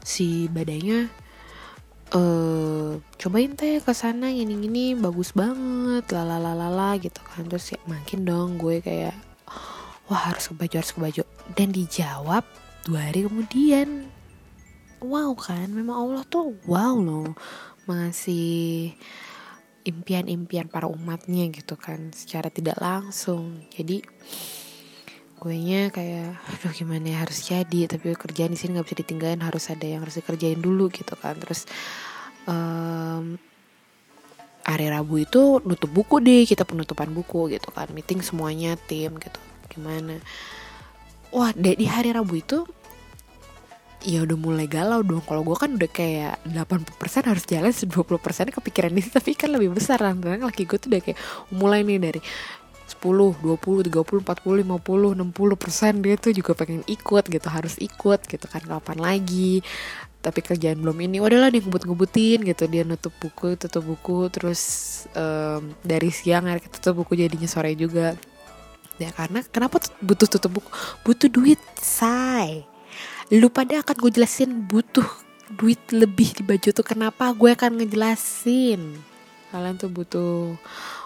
si 0.00 0.48
badainya 0.48 1.12
uh, 2.16 2.96
cobain 3.20 3.52
teh 3.52 3.78
ke 3.84 3.92
sana 3.92 4.32
gini-gini 4.32 4.96
bagus 4.96 5.36
banget 5.36 6.08
lalalalala 6.12 6.96
gitu 6.98 7.20
kan. 7.24 7.46
Terus 7.46 7.76
ya 7.76 7.80
makin 7.86 8.24
dong 8.26 8.56
gue 8.56 8.80
kayak 8.80 9.14
wah 10.10 10.32
harus 10.32 10.50
ke 10.50 10.54
baju 10.56 10.74
harus 10.80 10.92
ke 10.92 11.00
baju. 11.00 11.22
Dan 11.54 11.72
dijawab 11.72 12.44
dua 12.88 13.12
hari 13.12 13.28
kemudian 13.28 14.08
wow 15.00 15.32
kan? 15.36 15.68
Memang 15.72 15.96
Allah 15.96 16.22
tuh 16.28 16.56
wow 16.64 16.96
loh 16.96 17.36
mengasih 17.90 18.94
impian-impian 19.82 20.70
para 20.70 20.86
umatnya 20.86 21.50
gitu 21.50 21.74
kan 21.74 22.14
secara 22.14 22.46
tidak 22.52 22.78
langsung. 22.78 23.66
Jadi 23.74 24.04
gue 25.40 25.56
nya 25.56 25.88
kayak 25.88 26.36
aduh 26.36 26.72
gimana 26.76 27.10
ya 27.10 27.18
harus 27.26 27.42
jadi. 27.42 27.90
Tapi 27.90 28.14
kerjaan 28.14 28.54
di 28.54 28.58
sini 28.60 28.78
nggak 28.78 28.86
bisa 28.86 28.98
ditinggalin 29.02 29.42
harus 29.42 29.66
ada 29.72 29.82
yang 29.82 30.06
harus 30.06 30.22
dikerjain 30.22 30.62
dulu 30.62 30.86
gitu 30.92 31.18
kan. 31.18 31.34
Terus 31.42 31.66
um, 32.46 33.34
hari 34.62 34.86
Rabu 34.86 35.18
itu 35.18 35.58
nutup 35.66 35.90
buku 35.90 36.22
deh 36.22 36.46
kita 36.46 36.62
penutupan 36.68 37.10
buku 37.10 37.50
gitu 37.50 37.74
kan 37.74 37.90
meeting 37.90 38.22
semuanya 38.22 38.78
tim 38.86 39.18
gitu 39.18 39.40
gimana. 39.72 40.20
Wah 41.34 41.50
di 41.56 41.86
hari 41.86 42.14
Rabu 42.14 42.38
itu 42.38 42.66
ya 44.00 44.24
udah 44.24 44.38
mulai 44.40 44.66
galau 44.66 45.04
dong. 45.04 45.20
Kalau 45.24 45.44
gue 45.44 45.56
kan 45.56 45.76
udah 45.76 45.90
kayak 45.90 46.40
80% 46.48 47.30
harus 47.30 47.44
jalan 47.44 47.72
20% 47.72 48.56
kepikiran 48.56 48.90
ini 48.96 49.08
tapi 49.16 49.36
kan 49.36 49.52
lebih 49.52 49.76
besar 49.76 50.00
karena 50.00 50.48
laki 50.48 50.64
gue 50.64 50.78
tuh 50.80 50.88
udah 50.92 51.02
kayak 51.04 51.18
mulai 51.52 51.84
nih 51.84 52.00
dari 52.00 52.20
10, 52.90 53.38
20, 53.38 53.86
30, 53.86 54.26
40, 54.26 54.66
50, 54.66 55.14
60 55.14 55.62
persen 55.62 55.92
dia 56.02 56.18
tuh 56.18 56.34
juga 56.34 56.58
pengen 56.58 56.82
ikut 56.90 57.24
gitu 57.30 57.48
harus 57.48 57.78
ikut 57.78 58.20
gitu 58.26 58.46
kan 58.50 58.62
kapan 58.64 58.98
lagi. 58.98 59.62
Tapi 60.20 60.44
kerjaan 60.44 60.84
belum 60.84 61.00
ini 61.00 61.16
udahlah 61.16 61.48
dia 61.48 61.64
ngebut-ngebutin 61.64 62.44
gitu. 62.44 62.64
Dia 62.68 62.84
nutup 62.84 63.14
buku 63.20 63.56
tutup 63.56 63.84
buku 63.88 64.28
terus 64.28 64.60
um, 65.16 65.72
dari 65.80 66.12
siang 66.12 66.44
hari 66.44 66.60
tutup 66.68 67.04
buku 67.04 67.16
jadinya 67.16 67.48
sore 67.48 67.72
juga. 67.72 68.16
Ya 69.00 69.08
karena 69.16 69.40
kenapa 69.48 69.80
butuh 70.04 70.28
tutup 70.28 70.60
buku? 70.60 70.68
Butuh 71.08 71.32
duit 71.32 71.60
say 71.80 72.68
lu 73.30 73.46
pada 73.46 73.78
akan 73.86 73.94
gue 73.94 74.10
jelasin 74.18 74.66
butuh 74.66 75.06
duit 75.54 75.78
lebih 75.94 76.34
di 76.34 76.42
baju 76.42 76.68
tuh. 76.74 76.82
Kenapa 76.82 77.30
gue 77.30 77.54
akan 77.54 77.78
ngejelasin? 77.78 78.98
Kalian 79.54 79.78
tuh 79.78 79.90
butuh 79.90 80.58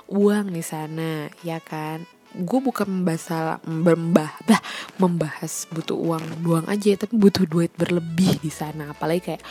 uang 0.09 0.53
di 0.53 0.65
sana 0.65 1.29
ya 1.45 1.61
kan? 1.61 2.09
Gue 2.35 2.65
bukan 2.65 2.89
membahas 2.89 3.61
membah 3.63 4.33
bah, 4.49 4.61
membahas 4.97 5.69
butuh 5.69 5.95
uang 5.95 6.25
doang 6.43 6.67
aja 6.67 6.97
tapi 6.97 7.15
butuh 7.21 7.45
duit 7.45 7.77
berlebih 7.77 8.41
di 8.41 8.49
sana. 8.49 8.97
Apalagi 8.97 9.37
kayak 9.37 9.43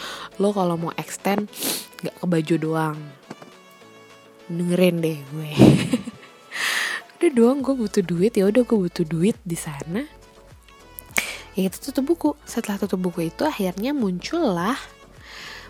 lo 0.42 0.50
kalau 0.50 0.74
mau 0.74 0.94
extend 0.98 1.46
nggak 2.01 2.15
ke 2.22 2.25
baju 2.25 2.56
doang. 2.58 2.98
Dengerin 4.50 4.98
deh 4.98 5.20
gue. 5.30 5.51
Udah 7.22 7.32
doang 7.38 7.62
gue 7.62 7.77
butuh 7.77 8.01
duit. 8.01 8.34
Ya 8.34 8.50
udah 8.50 8.65
gue 8.65 8.77
butuh 8.89 9.06
duit 9.06 9.38
di 9.46 9.56
sana 9.56 10.23
ya 11.53 11.69
kita 11.69 11.77
tutup 11.89 12.03
buku. 12.13 12.29
Setelah 12.45 12.81
tutup 12.81 13.00
buku 13.00 13.29
itu 13.29 13.43
akhirnya 13.45 13.93
muncullah 13.93 14.77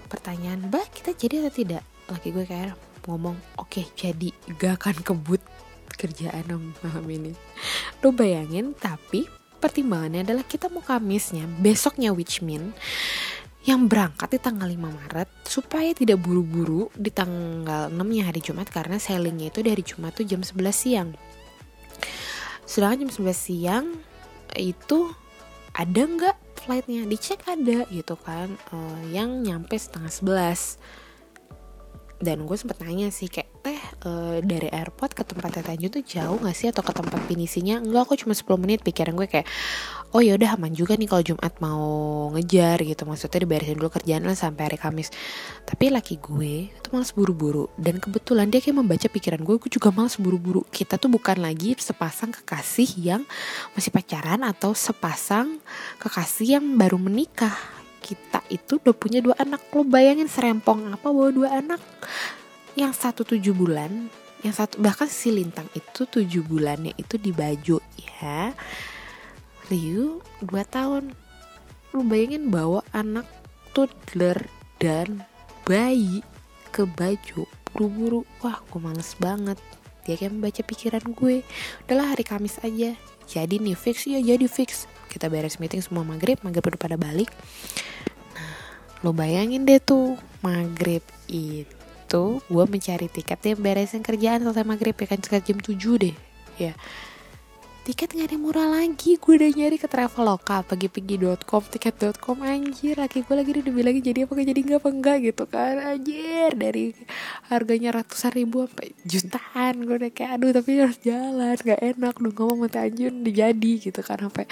pertanyaan 0.08 0.70
mbak 0.70 0.92
kita 0.94 1.16
jadi 1.16 1.46
atau 1.46 1.54
tidak? 1.54 1.84
Laki 2.12 2.30
gue 2.36 2.46
kayak 2.46 2.76
ngomong 3.08 3.36
oke 3.60 3.70
okay, 3.70 3.86
jadi. 3.96 4.30
Gak 4.60 4.84
akan 4.84 4.96
kebut 5.04 5.42
kerjaan 5.96 6.50
malam 6.84 7.06
ini. 7.08 7.34
Lo 8.04 8.12
bayangin 8.12 8.76
tapi 8.76 9.28
pertimbangannya 9.64 10.28
adalah 10.28 10.44
kita 10.44 10.68
mau 10.68 10.84
kamisnya 10.84 11.48
besoknya 11.64 12.12
which 12.12 12.44
mean 12.44 12.76
yang 13.64 13.88
berangkat 13.88 14.36
di 14.36 14.40
tanggal 14.44 14.68
5 14.68 14.76
Maret 14.76 15.30
supaya 15.48 15.96
tidak 15.96 16.20
buru-buru 16.20 16.92
di 16.92 17.08
tanggal 17.08 17.88
6 17.88 17.96
nya 17.96 18.28
hari 18.28 18.44
Jumat 18.44 18.68
karena 18.68 19.00
sailingnya 19.00 19.56
itu 19.56 19.64
dari 19.64 19.80
Jumat 19.80 20.20
tuh 20.20 20.28
jam 20.28 20.44
11 20.44 20.52
siang. 20.76 21.10
Sedangkan 22.68 23.08
jam 23.08 23.12
11 23.24 23.32
siang 23.32 23.86
itu 24.60 25.16
ada 25.74 26.02
nggak 26.02 26.38
flightnya? 26.66 27.06
Dicek 27.06 27.46
ada 27.46 27.86
gitu 27.94 28.18
kan. 28.18 28.58
Uh, 28.74 29.02
yang 29.14 29.46
nyampe 29.46 29.78
setengah 29.78 30.10
sebelas. 30.10 30.82
Dan 32.18 32.50
gue 32.50 32.58
sempet 32.58 32.82
nanya 32.82 33.14
sih 33.14 33.30
kayak 33.30 33.53
teh 33.64 33.80
uh, 34.04 34.44
dari 34.44 34.68
airport 34.68 35.16
ke 35.16 35.24
tempat 35.24 35.56
Teh 35.56 35.64
tuh 35.88 36.04
jauh 36.04 36.36
gak 36.44 36.52
sih? 36.52 36.68
Atau 36.68 36.84
ke 36.84 36.92
tempat 36.92 37.24
finisinya? 37.24 37.80
Enggak 37.80 38.12
aku 38.12 38.20
cuma 38.20 38.36
10 38.36 38.60
menit. 38.60 38.84
Pikiran 38.84 39.16
gue 39.16 39.28
kayak 39.32 39.48
oh 40.12 40.20
ya 40.20 40.36
udah 40.36 40.60
aman 40.60 40.76
juga 40.76 41.00
nih 41.00 41.08
kalau 41.08 41.24
Jumat 41.24 41.54
mau 41.64 41.84
ngejar 42.36 42.84
gitu. 42.84 43.08
Maksudnya 43.08 43.40
diberesin 43.48 43.80
dulu 43.80 43.90
kerjaan 43.90 44.28
lah 44.28 44.36
sampai 44.36 44.68
hari 44.68 44.78
Kamis. 44.78 45.10
Tapi 45.64 45.90
laki 45.90 46.20
gue 46.20 46.68
itu 46.76 46.88
malas 46.92 47.16
buru-buru. 47.16 47.72
Dan 47.80 48.04
kebetulan 48.04 48.52
dia 48.52 48.60
kayak 48.60 48.84
membaca 48.84 49.08
pikiran 49.08 49.40
gue. 49.40 49.56
Gue 49.56 49.72
juga 49.72 49.96
malas 49.96 50.20
buru-buru. 50.20 50.68
Kita 50.68 51.00
tuh 51.00 51.08
bukan 51.08 51.40
lagi 51.40 51.72
sepasang 51.80 52.36
kekasih 52.36 52.90
yang 53.00 53.24
masih 53.80 53.96
pacaran 53.96 54.44
atau 54.44 54.76
sepasang 54.76 55.64
kekasih 56.04 56.60
yang 56.60 56.66
baru 56.76 57.00
menikah. 57.00 57.56
Kita 58.04 58.44
itu 58.52 58.84
udah 58.84 58.92
punya 58.92 59.24
dua 59.24 59.40
anak. 59.40 59.72
Lo 59.72 59.88
bayangin 59.88 60.28
serempong 60.28 60.92
apa 60.92 61.08
bawa 61.08 61.32
dua 61.32 61.64
anak 61.64 61.80
yang 62.74 62.94
satu 62.94 63.22
tujuh 63.22 63.54
bulan 63.54 64.10
yang 64.44 64.52
satu 64.52 64.84
bahkan 64.84 65.08
si 65.08 65.32
lintang 65.32 65.72
itu 65.72 66.04
tujuh 66.04 66.44
bulannya 66.44 66.92
itu 67.00 67.16
di 67.16 67.32
baju 67.32 67.80
ya. 67.96 68.52
Ryu 69.72 70.20
2 70.44 70.52
tahun. 70.68 71.16
Lu 71.96 72.04
bayangin 72.04 72.52
bawa 72.52 72.84
anak 72.92 73.24
toddler 73.72 74.36
dan 74.84 75.24
bayi 75.64 76.20
ke 76.76 76.84
baju 76.84 77.48
buru-buru. 77.72 78.28
Wah 78.44 78.60
gue 78.68 78.82
males 78.84 79.16
banget. 79.16 79.56
Dia 80.04 80.20
kayak 80.20 80.36
membaca 80.36 80.62
pikiran 80.68 81.06
gue. 81.16 81.48
Udahlah 81.88 82.12
hari 82.12 82.28
Kamis 82.28 82.60
aja. 82.60 83.00
Jadi 83.24 83.64
nih 83.64 83.80
fix. 83.80 84.04
Ya 84.04 84.20
jadi 84.20 84.44
fix. 84.52 84.92
Kita 85.08 85.32
beres 85.32 85.56
meeting 85.64 85.80
semua 85.80 86.04
maghrib 86.04 86.36
maghrib 86.44 86.68
udah 86.68 86.82
pada 86.84 87.00
balik. 87.00 87.32
Nah 88.36 88.60
lo 89.08 89.16
bayangin 89.16 89.64
deh 89.64 89.80
tuh 89.80 90.20
maghrib 90.44 91.00
itu 91.32 91.83
gue 92.46 92.66
mencari 92.70 93.10
tiket 93.10 93.40
dia 93.42 93.54
beresin 93.58 94.06
kerjaan 94.06 94.46
selesai 94.46 94.66
maghrib 94.66 94.94
ya 94.94 95.08
kan? 95.10 95.20
Sekitar 95.20 95.44
jam 95.44 95.58
7 95.58 96.04
deh. 96.04 96.16
Ya. 96.62 96.74
Tiket 97.84 98.16
gak 98.16 98.32
ada 98.32 98.38
murah 98.40 98.68
lagi. 98.72 99.20
Gue 99.20 99.36
udah 99.36 99.52
nyari 99.52 99.76
ke 99.76 99.92
traveloka 99.92 100.64
pagi-pagi.com 100.64 101.64
tiket.com 101.68 102.40
anjir 102.40 102.96
laki 102.96 103.28
gue 103.28 103.36
lagi 103.36 103.52
udah 103.60 103.74
bilang 103.76 104.00
jadi 104.00 104.24
apa 104.24 104.40
jadi 104.40 104.62
enggak 104.64 104.80
apa 104.80 104.90
enggak 104.96 105.18
gitu 105.28 105.44
kan? 105.52 105.76
Anjir 105.84 106.50
dari 106.56 106.96
harganya 107.52 108.00
ratusan 108.00 108.32
ribu 108.40 108.72
sampai 108.72 108.96
jutaan. 109.04 109.74
Gue 109.84 109.96
udah 110.00 110.12
kayak 110.16 110.32
aduh 110.40 110.52
tapi 110.56 110.72
harus 110.80 111.00
jalan 111.04 111.58
gak 111.60 111.82
enak. 111.84 112.16
Dong 112.24 112.36
ngomong 112.40 112.60
sama 112.64 112.68
Tanjun 112.72 113.14
udah 113.20 113.36
jadi 113.36 113.72
gitu 113.76 114.00
kan? 114.00 114.18
Sampai 114.24 114.46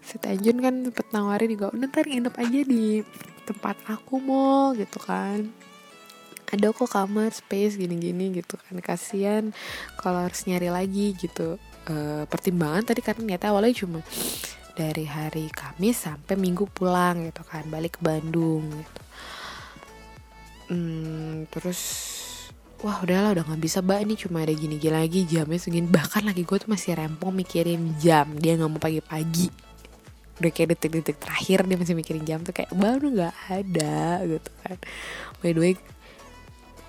si 0.00 0.16
Tanjun 0.16 0.56
kan 0.64 0.74
sempet 0.88 1.06
nawarin 1.12 1.52
udah 1.52 1.76
ntar 1.84 2.08
nginep 2.08 2.32
aja 2.32 2.60
di 2.64 3.04
tempat 3.44 3.76
aku 3.92 4.22
mau 4.22 4.72
gitu 4.72 4.96
kan 5.02 5.69
ada 6.50 6.66
kok 6.74 6.90
kamar 6.90 7.30
space 7.30 7.78
gini-gini? 7.78 8.42
gitu 8.42 8.58
kan. 8.58 8.76
Kasihan 8.82 9.44
kalau 9.98 10.26
harus 10.26 10.44
nyari 10.46 10.68
lagi 10.70 11.14
gitu. 11.16 11.56
Uh, 11.88 12.28
pertimbangan 12.28 12.84
tadi 12.84 13.00
karena 13.00 13.24
ternyata 13.24 13.50
awalnya 13.50 13.72
cuma 13.72 14.04
dari 14.76 15.04
hari 15.08 15.48
Kamis 15.50 16.06
sampai 16.06 16.36
Minggu 16.38 16.68
pulang 16.70 17.28
gitu 17.28 17.42
kan 17.44 17.66
balik 17.68 17.98
ke 17.98 18.00
Bandung 18.00 18.64
gitu. 18.70 19.02
Hmm, 20.70 21.50
terus 21.50 21.80
wah 22.80 23.02
udahlah 23.02 23.36
udah 23.36 23.44
nggak 23.44 23.60
bisa 23.60 23.82
mbak. 23.82 24.06
Ini 24.06 24.14
cuma 24.16 24.40
ada 24.40 24.54
gini-gini 24.54 24.94
lagi 24.94 25.20
jamnya 25.26 25.58
segini. 25.58 25.84
Bahkan 25.90 26.22
lagi 26.30 26.46
gue 26.46 26.56
tuh 26.56 26.70
masih 26.70 26.96
rempong 26.96 27.34
mikirin 27.34 27.98
jam 27.98 28.30
dia 28.38 28.56
nggak 28.56 28.70
mau 28.70 28.80
pagi-pagi. 28.80 29.50
Udah 30.40 30.50
kayak 30.54 30.78
detik-detik 30.78 31.20
terakhir 31.20 31.68
dia 31.68 31.76
masih 31.76 31.94
mikirin 31.98 32.24
jam 32.24 32.40
tuh 32.40 32.56
kayak 32.56 32.72
baru 32.72 33.06
nggak 33.12 33.36
ada 33.50 34.24
gitu 34.24 34.50
kan. 34.64 34.78
By 35.42 35.52
the 35.52 35.60
way 35.60 35.72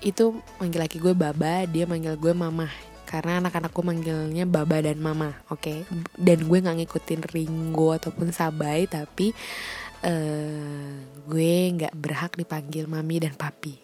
itu 0.02 0.36
manggil 0.58 0.82
laki 0.82 0.98
gue 0.98 1.14
baba 1.14 1.64
dia 1.66 1.86
manggil 1.86 2.18
gue 2.18 2.34
mama 2.34 2.68
karena 3.12 3.44
anak-anakku 3.44 3.84
manggilnya 3.84 4.48
Baba 4.48 4.80
dan 4.80 4.96
Mama, 4.96 5.36
oke. 5.52 5.60
Okay? 5.60 5.78
Dan 6.16 6.48
gue 6.48 6.64
nggak 6.64 6.80
ngikutin 6.80 7.20
Ringo 7.28 7.92
ataupun 7.92 8.32
Sabai, 8.32 8.88
tapi 8.88 9.36
uh, 10.00 10.96
gue 11.28 11.54
nggak 11.76 11.92
berhak 11.92 12.32
dipanggil 12.40 12.88
Mami 12.88 13.20
dan 13.20 13.36
Papi, 13.36 13.76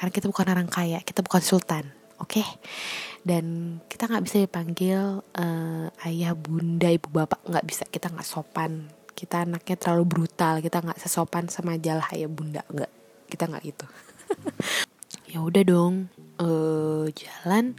karena 0.00 0.08
kita 0.08 0.32
bukan 0.32 0.48
orang 0.48 0.64
kaya, 0.64 1.04
kita 1.04 1.20
bukan 1.20 1.44
sultan, 1.44 1.92
oke. 2.16 2.40
Okay? 2.40 2.48
Dan 3.20 3.76
kita 3.84 4.08
nggak 4.08 4.24
bisa 4.24 4.36
dipanggil 4.40 5.20
uh, 5.20 5.86
ayah, 6.08 6.32
bunda, 6.32 6.88
ibu, 6.88 7.12
bapak, 7.12 7.44
nggak 7.44 7.66
bisa. 7.68 7.84
Kita 7.84 8.08
nggak 8.08 8.24
sopan. 8.24 8.88
Kita 9.12 9.44
anaknya 9.44 9.76
terlalu 9.76 10.04
brutal. 10.08 10.64
Kita 10.64 10.80
nggak 10.80 10.96
sesopan 11.04 11.52
sama 11.52 11.76
jalah 11.76 12.08
ayah, 12.16 12.32
bunda, 12.32 12.64
nggak. 12.72 12.88
Kita 13.28 13.44
nggak 13.44 13.62
gitu. 13.68 13.84
Ya 15.30 15.40
udah 15.40 15.62
dong, 15.62 16.10
uh, 16.42 17.06
jalan 17.14 17.78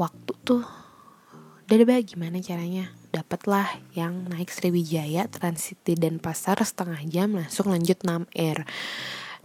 waktu 0.00 0.32
tuh. 0.42 0.64
Udah 1.66 2.00
gimana 2.00 2.40
caranya? 2.40 2.94
Dapatlah 3.12 3.66
yang 3.92 4.30
naik 4.30 4.48
Sriwijaya 4.48 5.26
Transit 5.28 5.82
dan 5.84 6.22
Pasar 6.22 6.56
setengah 6.62 7.02
jam 7.10 7.34
langsung 7.34 7.68
lanjut 7.68 8.00
6 8.00 8.30
Air 8.32 8.64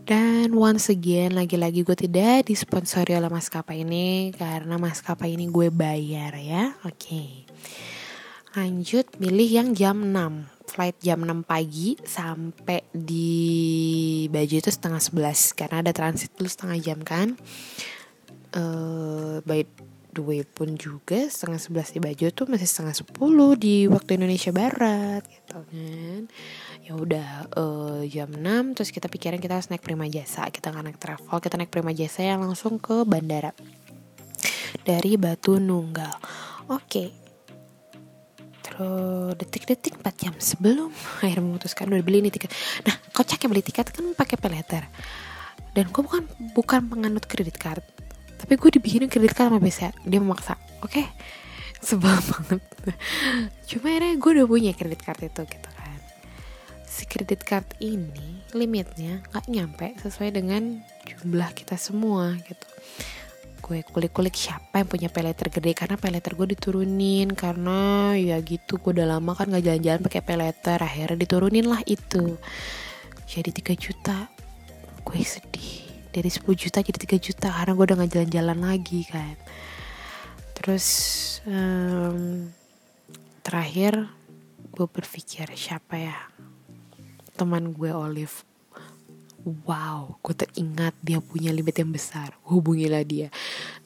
dan 0.02 0.58
once 0.58 0.90
again 0.90 1.38
lagi-lagi 1.38 1.86
gue 1.86 1.94
tidak 1.94 2.50
disponsori 2.50 3.14
oleh 3.14 3.30
maskapai 3.30 3.86
ini 3.86 4.34
karena 4.34 4.82
maskapai 4.82 5.38
ini 5.38 5.46
gue 5.50 5.70
bayar 5.70 6.34
ya. 6.42 6.74
Oke. 6.86 6.98
Okay. 6.98 7.30
lanjut 8.52 9.08
milih 9.16 9.48
yang 9.48 9.70
jam 9.72 10.12
6 10.12 10.61
flight 10.72 10.96
jam 11.04 11.20
6 11.20 11.44
pagi 11.44 12.00
sampai 12.00 12.88
di 12.96 14.26
baju 14.32 14.56
itu 14.56 14.72
setengah 14.72 15.04
11 15.04 15.60
karena 15.60 15.84
ada 15.84 15.92
transit 15.92 16.32
dulu 16.40 16.48
setengah 16.48 16.78
jam 16.80 17.00
kan. 17.04 17.36
Uh, 18.52 19.40
by 19.48 19.64
Dua 20.12 20.44
pun 20.44 20.76
juga 20.76 21.32
setengah 21.32 21.56
sebelas 21.56 21.96
di 21.96 22.04
baju 22.04 22.36
tuh 22.36 22.44
masih 22.52 22.68
setengah 22.68 22.92
sepuluh 22.92 23.56
di 23.56 23.88
waktu 23.88 24.20
Indonesia 24.20 24.52
Barat 24.52 25.24
gitu 25.24 25.64
kan. 25.72 26.28
Ya 26.84 27.00
udah 27.00 27.48
uh, 27.56 28.04
jam 28.04 28.28
6 28.36 28.76
terus 28.76 28.92
kita 28.92 29.08
pikirin 29.08 29.40
kita 29.40 29.56
harus 29.56 29.72
naik 29.72 29.80
prima 29.80 30.12
jasa. 30.12 30.52
Kita 30.52 30.76
nggak 30.76 30.84
naik 30.84 31.00
travel 31.00 31.38
kita 31.40 31.56
naik 31.56 31.72
prima 31.72 31.96
jasa 31.96 32.28
yang 32.28 32.44
langsung 32.44 32.76
ke 32.76 33.08
bandara. 33.08 33.56
Dari 34.84 35.16
Batu 35.16 35.64
Nunggal. 35.64 36.20
Oke 36.68 36.76
okay. 36.76 37.21
Terus 38.72 39.36
detik-detik 39.36 40.00
4 40.00 40.16
jam 40.16 40.34
sebelum 40.40 40.90
akhirnya 41.20 41.44
memutuskan 41.44 41.92
udah 41.92 42.04
beli 42.04 42.24
ini 42.24 42.32
tiket. 42.32 42.56
Nah 42.88 42.96
kocaknya 43.12 43.48
beli 43.52 43.64
tiket 43.64 43.92
kan 43.92 44.16
pakai 44.16 44.40
peleter 44.40 44.88
dan 45.76 45.86
gue 45.92 46.02
bukan 46.02 46.24
bukan 46.56 46.82
penganut 46.88 47.28
kredit 47.28 47.60
card. 47.60 47.84
Tapi 48.40 48.58
gue 48.58 48.70
dibikinin 48.80 49.12
kredit 49.12 49.36
card 49.36 49.52
sama 49.52 49.60
BCA 49.60 49.92
dia 50.08 50.20
memaksa 50.24 50.56
oke? 50.82 50.90
Okay? 50.90 51.06
sebel 51.82 52.14
banget. 52.32 52.64
Cuma 53.68 53.88
akhirnya 53.92 54.16
gue 54.16 54.32
udah 54.40 54.48
punya 54.48 54.72
kredit 54.72 55.02
card 55.04 55.22
itu 55.28 55.42
gitu 55.44 55.70
kan. 55.76 56.00
Si 56.86 57.04
kredit 57.10 57.42
card 57.44 57.68
ini 57.82 58.46
limitnya 58.56 59.26
nggak 59.34 59.46
nyampe 59.50 59.88
sesuai 60.00 60.32
dengan 60.32 60.80
jumlah 61.10 61.52
kita 61.58 61.76
semua 61.76 62.38
gitu 62.46 62.68
gue 63.72 63.88
kulik-kulik 63.88 64.36
siapa 64.36 64.84
yang 64.84 64.90
punya 64.92 65.08
peleter 65.08 65.48
gede 65.48 65.72
karena 65.72 65.96
peleter 65.96 66.36
gue 66.36 66.52
diturunin 66.52 67.32
karena 67.32 68.12
ya 68.20 68.36
gitu 68.44 68.76
gue 68.84 69.00
udah 69.00 69.16
lama 69.16 69.32
kan 69.32 69.48
nggak 69.48 69.64
jalan-jalan 69.64 70.02
pakai 70.04 70.20
peleter 70.28 70.80
akhirnya 70.84 71.16
diturunin 71.24 71.72
lah 71.72 71.80
itu. 71.88 72.36
Jadi 73.32 73.50
3 73.56 73.80
juta 73.80 74.28
gue 75.08 75.24
sedih. 75.24 75.88
Dari 76.12 76.28
10 76.28 76.44
juta 76.52 76.84
jadi 76.84 77.00
3 77.00 77.16
juta 77.16 77.48
karena 77.48 77.72
gue 77.72 77.86
udah 77.88 77.98
gak 78.04 78.12
jalan-jalan 78.12 78.60
lagi 78.60 79.08
kan. 79.08 79.40
Terus 80.60 80.88
um, 81.48 82.52
terakhir 83.40 84.12
gue 84.76 84.88
berpikir 84.92 85.48
siapa 85.56 85.96
ya? 85.96 86.20
Teman 87.40 87.72
gue 87.72 87.96
Olive 87.96 88.51
wow 89.46 90.18
gue 90.22 90.34
teringat 90.38 90.94
dia 91.02 91.18
punya 91.20 91.50
limit 91.50 91.76
yang 91.78 91.92
besar. 91.92 92.38
Hubungilah 92.46 93.02
dia. 93.02 93.28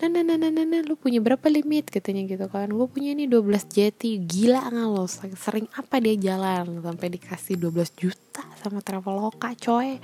Nah 0.01 0.07
nah 0.11 0.23
nah 0.23 0.35
nah 0.35 0.51
nah, 0.51 0.65
nah 0.67 0.81
lu 0.83 0.99
punya 0.99 1.23
berapa 1.23 1.47
limit? 1.47 1.89
Katanya 1.89 2.27
gitu 2.27 2.45
kan. 2.51 2.67
Gue 2.71 2.87
punya 2.89 3.15
ini 3.15 3.25
12 3.25 3.71
jeti 3.71 4.19
gila 4.19 4.67
nggak 4.67 4.87
lo? 4.91 5.05
Sering 5.09 5.67
apa 5.75 5.95
dia 6.03 6.15
jalan? 6.19 6.83
Sampai 6.83 7.07
dikasih 7.15 7.55
12 7.57 7.95
juta 7.95 8.43
sama 8.59 8.83
Traveloka 8.83 9.55
coy. 9.55 9.97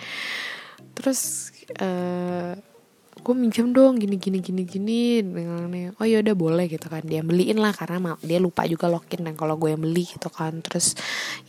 Terus 0.96 1.52
uh, 1.80 2.56
gue 3.22 3.36
minjem 3.38 3.70
dong 3.70 4.02
gini 4.02 4.18
gini 4.18 4.42
gini 4.42 4.66
gini 4.66 5.02
oh 5.94 6.06
ya 6.08 6.24
udah 6.24 6.36
boleh 6.36 6.66
gitu 6.72 6.88
kan. 6.88 7.04
Dia 7.04 7.22
beliin 7.22 7.60
lah 7.60 7.76
karena 7.76 8.16
dia 8.24 8.40
lupa 8.40 8.64
juga 8.66 8.88
login 8.88 9.28
dan 9.28 9.36
kalau 9.36 9.60
gue 9.60 9.76
yang 9.76 9.84
beli 9.84 10.08
gitu 10.08 10.32
kan. 10.32 10.64
Terus 10.64 10.96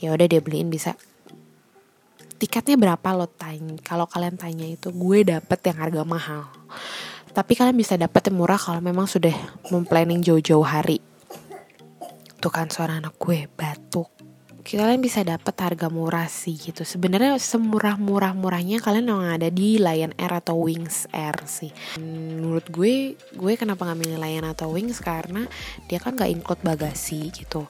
ya 0.02 0.10
udah 0.10 0.26
dia 0.26 0.42
beliin 0.42 0.66
bisa 0.68 0.98
tiketnya 2.42 2.74
berapa 2.74 3.08
lo 3.14 3.30
tanya? 3.30 3.78
Kalau 3.86 4.10
kalian 4.10 4.34
tanya 4.34 4.66
itu 4.66 4.90
gue 4.90 5.22
dapet 5.22 5.62
yang 5.62 5.78
harga 5.78 6.02
mahal. 6.02 6.42
Tapi 7.30 7.54
kalian 7.54 7.78
bisa 7.78 7.94
dapet 7.94 8.26
yang 8.26 8.42
murah 8.42 8.58
kalau 8.58 8.82
memang 8.82 9.06
sudah 9.06 9.32
memplanning 9.70 10.18
jauh-jauh 10.26 10.66
hari. 10.66 10.98
Tuh 12.42 12.50
kan 12.50 12.66
suara 12.66 12.98
anak 12.98 13.14
gue 13.22 13.46
batuk. 13.46 14.10
Kalian 14.62 15.02
bisa 15.02 15.26
dapat 15.26 15.54
harga 15.58 15.86
murah 15.90 16.26
sih 16.26 16.54
gitu. 16.54 16.82
Sebenarnya 16.82 17.38
semurah 17.38 17.98
murah 17.98 18.30
murahnya 18.34 18.78
kalian 18.78 19.10
yang 19.10 19.22
ada 19.26 19.50
di 19.50 19.78
Lion 19.78 20.14
Air 20.18 20.38
atau 20.42 20.66
Wings 20.66 21.10
Air 21.14 21.46
sih. 21.46 21.70
Menurut 21.98 22.66
gue 22.70 23.18
gue 23.38 23.52
kenapa 23.54 23.86
nggak 23.86 23.98
milih 24.02 24.18
Lion 24.22 24.46
atau 24.46 24.70
Wings? 24.70 25.02
Karena 25.02 25.46
dia 25.90 25.98
kan 25.98 26.14
nggak 26.14 26.30
include 26.30 26.62
bagasi 26.62 27.30
gitu 27.34 27.66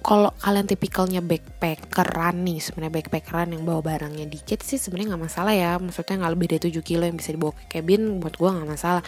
kalau 0.00 0.32
kalian 0.40 0.64
tipikalnya 0.64 1.20
backpackeran 1.20 2.40
nih 2.40 2.58
sebenarnya 2.64 2.94
backpackeran 3.00 3.52
yang 3.52 3.68
bawa 3.68 3.84
barangnya 3.84 4.24
dikit 4.26 4.64
sih 4.64 4.80
sebenarnya 4.80 5.14
nggak 5.14 5.24
masalah 5.28 5.52
ya. 5.52 5.76
Maksudnya 5.76 6.24
nggak 6.24 6.32
lebih 6.34 6.46
dari 6.56 6.62
7 6.72 6.80
kilo 6.80 7.04
yang 7.04 7.16
bisa 7.20 7.30
dibawa 7.36 7.52
ke 7.52 7.64
cabin 7.68 8.18
buat 8.18 8.34
gue 8.40 8.48
nggak 8.48 8.68
masalah. 8.68 9.02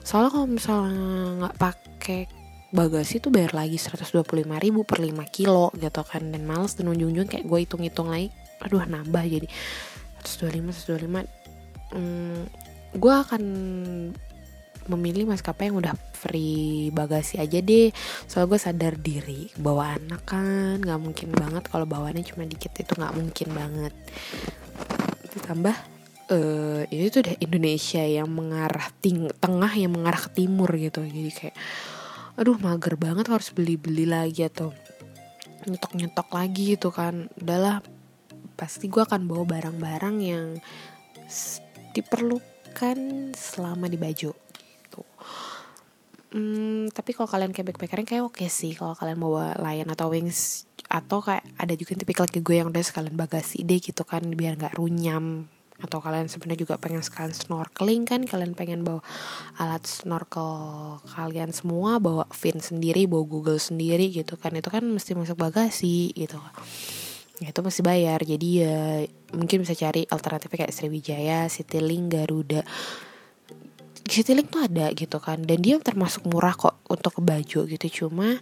Soalnya 0.00 0.30
kalau 0.32 0.46
misalnya 0.48 0.96
nggak 1.44 1.54
pakai 1.60 2.20
bagasi 2.68 3.20
tuh 3.20 3.32
bayar 3.32 3.56
lagi 3.56 3.80
125 3.80 4.24
ribu 4.44 4.84
per 4.88 5.04
5 5.04 5.12
kilo 5.28 5.68
gitu 5.76 6.02
kan. 6.02 6.22
Dan 6.32 6.48
males 6.48 6.76
dan 6.76 6.88
ujung-ujung 6.88 7.28
kayak 7.28 7.44
gue 7.44 7.58
hitung-hitung 7.68 8.08
lagi 8.08 8.32
aduh 8.58 8.82
nambah 8.82 9.22
jadi 9.22 9.46
125 10.26 10.98
125 10.98 11.94
hmm, 11.94 12.42
gue 12.98 13.14
akan 13.14 13.42
memilih 14.88 15.28
maskapai 15.28 15.70
yang 15.70 15.78
udah 15.78 15.94
free 16.16 16.90
bagasi 16.90 17.38
aja 17.38 17.60
deh. 17.60 17.92
Soal 18.26 18.48
gue 18.48 18.58
sadar 18.58 18.96
diri 18.98 19.52
bawa 19.60 19.94
anak 20.00 20.24
kan 20.26 20.80
nggak 20.80 21.00
mungkin 21.00 21.28
banget 21.30 21.64
kalau 21.68 21.86
bawaannya 21.86 22.24
cuma 22.24 22.48
dikit 22.48 22.74
itu 22.74 22.92
nggak 22.96 23.14
mungkin 23.14 23.48
banget. 23.54 23.94
Ditambah 25.36 25.76
uh, 26.32 26.82
ini 26.88 27.04
tuh 27.12 27.20
udah 27.24 27.36
Indonesia 27.40 28.02
yang 28.04 28.28
mengarah 28.32 28.88
ting 29.00 29.28
tengah 29.40 29.72
yang 29.76 29.92
mengarah 29.92 30.20
ke 30.20 30.30
timur 30.32 30.68
gitu. 30.76 31.04
Jadi 31.04 31.30
kayak 31.32 31.56
aduh 32.38 32.56
mager 32.58 32.94
banget 32.94 33.26
harus 33.28 33.50
beli-beli 33.50 34.06
lagi 34.06 34.46
atau 34.46 34.70
nyetok-nyetok 35.66 36.28
lagi 36.32 36.78
gitu 36.78 36.88
kan. 36.94 37.28
Udahlah 37.40 37.82
pasti 38.58 38.90
gue 38.90 39.02
akan 39.02 39.30
bawa 39.30 39.44
barang-barang 39.46 40.16
yang 40.18 40.46
diperlukan 41.94 42.98
selama 43.34 43.86
di 43.90 43.98
baju 43.98 44.47
Hmm, 46.28 46.92
tapi 46.92 47.16
kalau 47.16 47.24
kalian 47.24 47.56
kayak 47.56 47.72
backpackerin 47.72 48.04
kayak 48.04 48.20
oke 48.20 48.36
okay 48.36 48.52
sih 48.52 48.76
kalau 48.76 48.92
kalian 48.92 49.16
bawa 49.16 49.56
Lion 49.64 49.88
atau 49.88 50.12
Wings 50.12 50.68
atau 50.84 51.24
kayak 51.24 51.40
ada 51.56 51.72
juga 51.72 51.96
tipikal 51.96 52.28
kayak 52.28 52.44
gue 52.44 52.56
yang 52.60 52.68
udah 52.68 52.84
sekalian 52.84 53.16
bagasi 53.16 53.64
deh 53.64 53.80
gitu 53.80 54.04
kan 54.04 54.20
biar 54.36 54.60
nggak 54.60 54.76
runyam. 54.76 55.48
Atau 55.78 56.02
kalian 56.02 56.26
sebenarnya 56.26 56.66
juga 56.66 56.74
pengen 56.76 57.00
sekalian 57.06 57.32
snorkeling 57.32 58.02
kan 58.04 58.20
kalian 58.28 58.52
pengen 58.52 58.82
bawa 58.84 59.00
alat 59.56 59.86
snorkel 59.86 60.98
kalian 61.16 61.54
semua 61.54 62.02
bawa 62.02 62.26
fin 62.34 62.58
sendiri 62.60 63.08
bawa 63.08 63.24
Google 63.24 63.62
sendiri 63.62 64.12
gitu 64.12 64.36
kan. 64.36 64.52
Itu 64.52 64.68
kan 64.68 64.84
mesti 64.84 65.16
masuk 65.16 65.38
bagasi 65.38 66.12
gitu. 66.12 66.36
Ya 67.40 67.54
itu 67.54 67.60
mesti 67.64 67.80
bayar. 67.80 68.20
Jadi 68.20 68.48
ya 68.60 69.06
mungkin 69.32 69.64
bisa 69.64 69.72
cari 69.72 70.04
alternatifnya 70.04 70.66
kayak 70.66 70.74
Sriwijaya, 70.76 71.48
Citylink, 71.48 72.12
Garuda 72.12 72.66
Citylink 74.06 74.52
tuh 74.52 74.68
ada 74.68 74.92
gitu 74.94 75.18
kan. 75.18 75.42
Dan 75.42 75.64
dia 75.64 75.80
termasuk 75.82 76.28
murah 76.28 76.54
kok 76.54 76.78
untuk 76.86 77.18
baju 77.18 77.60
gitu. 77.66 77.86
Cuma 78.04 78.38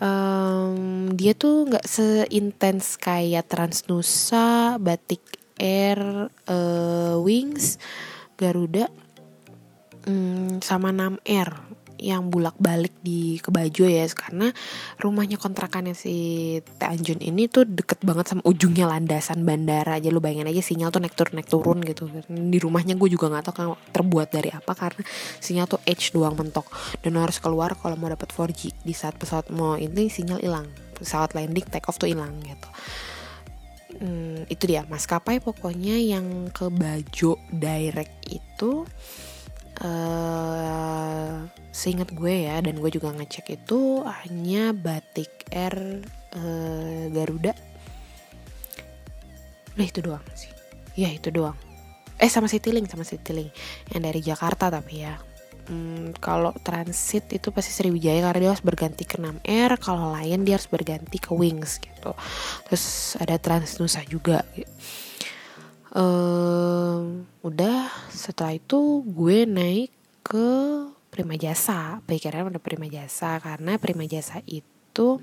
um, 0.00 1.12
dia 1.12 1.36
tuh 1.36 1.68
nggak 1.68 1.86
seintens 1.86 2.96
kayak 2.96 3.50
Transnusa, 3.50 4.80
Batik 4.80 5.22
Air, 5.60 6.28
uh, 6.48 7.16
Wings, 7.20 7.80
Garuda, 8.36 8.88
um, 10.08 10.60
sama 10.60 10.92
Nam 10.92 11.20
Air 11.24 11.75
yang 11.96 12.28
bulak-balik 12.28 12.92
di 13.00 13.40
Kebajo 13.40 13.88
ya 13.88 14.04
karena 14.12 14.52
rumahnya 15.00 15.40
kontrakannya 15.40 15.96
si 15.96 16.14
Tanjun 16.76 17.20
ini 17.24 17.48
tuh 17.48 17.64
deket 17.64 18.04
banget 18.04 18.32
sama 18.32 18.42
ujungnya 18.44 18.88
landasan 18.88 19.42
bandara. 19.42 19.96
Aja 19.96 20.12
lu 20.12 20.20
bayangin 20.20 20.48
aja 20.48 20.62
sinyal 20.62 20.92
tuh 20.92 21.00
naik 21.00 21.16
turun 21.16 21.34
naik 21.40 21.48
turun 21.48 21.78
gitu. 21.82 22.08
Di 22.28 22.58
rumahnya 22.60 22.94
gue 22.94 23.08
juga 23.08 23.32
nggak 23.32 23.44
tahu 23.50 23.54
kan 23.56 23.66
terbuat 23.92 24.28
dari 24.28 24.52
apa 24.52 24.72
karena 24.76 25.02
sinyal 25.40 25.66
tuh 25.68 25.80
H 25.84 26.12
doang 26.12 26.36
mentok. 26.36 26.68
Dan 27.00 27.16
harus 27.16 27.40
keluar 27.40 27.74
kalau 27.76 27.96
mau 27.96 28.12
dapat 28.12 28.28
4G 28.32 28.84
di 28.84 28.94
saat 28.94 29.16
pesawat 29.16 29.48
mau 29.52 29.80
ini 29.80 30.08
sinyal 30.12 30.40
hilang. 30.40 30.68
Pesawat 30.96 31.36
landing 31.36 31.64
take 31.68 31.88
off 31.88 32.00
tuh 32.00 32.08
hilang 32.08 32.32
gitu. 32.44 32.68
Hmm, 33.96 34.44
itu 34.52 34.64
dia. 34.68 34.84
Maskapai 34.84 35.40
pokoknya 35.40 35.96
yang 35.96 36.52
ke 36.52 36.68
Bajo 36.68 37.40
direct 37.48 38.28
itu 38.28 38.84
uh, 39.82 41.44
seingat 41.74 42.12
gue 42.16 42.48
ya 42.48 42.56
dan 42.64 42.80
gue 42.80 42.90
juga 42.92 43.12
ngecek 43.12 43.62
itu 43.62 44.00
hanya 44.04 44.72
batik 44.72 45.44
Air 45.52 46.00
uh, 46.36 47.04
Garuda. 47.12 47.52
Nah 49.76 49.84
itu 49.84 50.00
doang 50.00 50.24
sih. 50.32 50.48
Ya 50.96 51.12
itu 51.12 51.28
doang. 51.28 51.56
Eh 52.16 52.32
sama 52.32 52.48
Citylink 52.48 52.88
sama 52.88 53.04
Citylink. 53.04 53.52
Yang 53.92 54.02
dari 54.02 54.20
Jakarta 54.24 54.72
tapi 54.72 55.04
ya. 55.04 55.20
Hmm, 55.66 56.14
Kalau 56.16 56.54
transit 56.62 57.26
itu 57.34 57.50
pasti 57.50 57.74
Sriwijaya 57.74 58.22
Karena 58.22 58.38
dia 58.38 58.50
harus 58.54 58.62
berganti 58.62 59.02
ke 59.02 59.18
6 59.18 59.42
Air 59.42 59.74
Kalau 59.82 60.14
Lion 60.14 60.46
dia 60.46 60.54
harus 60.54 60.70
berganti 60.70 61.18
ke 61.18 61.34
Wings 61.34 61.82
gitu. 61.82 62.14
Terus 62.70 63.18
ada 63.18 63.34
Transnusa 63.36 64.06
juga 64.06 64.46
gitu 64.54 64.70
um, 65.92 67.26
udah 67.44 67.90
setelah 68.10 68.56
itu 68.56 69.04
gue 69.06 69.46
naik 69.46 69.90
ke 70.26 70.48
Prima 71.12 71.38
Jasa. 71.38 72.02
Pikiran 72.04 72.50
udah 72.50 72.62
Prima 72.62 72.90
Jasa 72.90 73.38
karena 73.38 73.78
Prima 73.78 74.08
Jasa 74.08 74.42
itu 74.48 75.22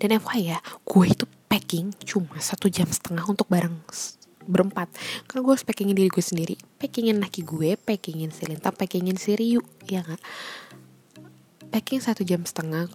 dan 0.00 0.16
FY 0.16 0.56
ya 0.56 0.58
gue 0.60 1.04
itu 1.04 1.24
packing 1.48 1.92
cuma 2.04 2.40
satu 2.40 2.72
jam 2.72 2.88
setengah 2.88 3.24
untuk 3.28 3.48
barang 3.48 3.72
berempat. 4.48 4.88
Karena 5.28 5.40
gue 5.46 5.52
harus 5.52 5.66
packingin 5.66 5.96
diri 5.96 6.10
gue 6.10 6.24
sendiri. 6.24 6.56
Packingin 6.80 7.20
laki 7.20 7.44
gue 7.44 7.76
packingin 7.76 8.32
si 8.32 8.48
Lintang 8.48 8.74
packingin 8.76 9.16
si 9.20 9.36
Ryu 9.36 9.60
ya 9.86 10.02
gak 10.02 10.22
packing 11.70 12.02
satu 12.02 12.26
jam 12.26 12.42
setengah 12.42 12.90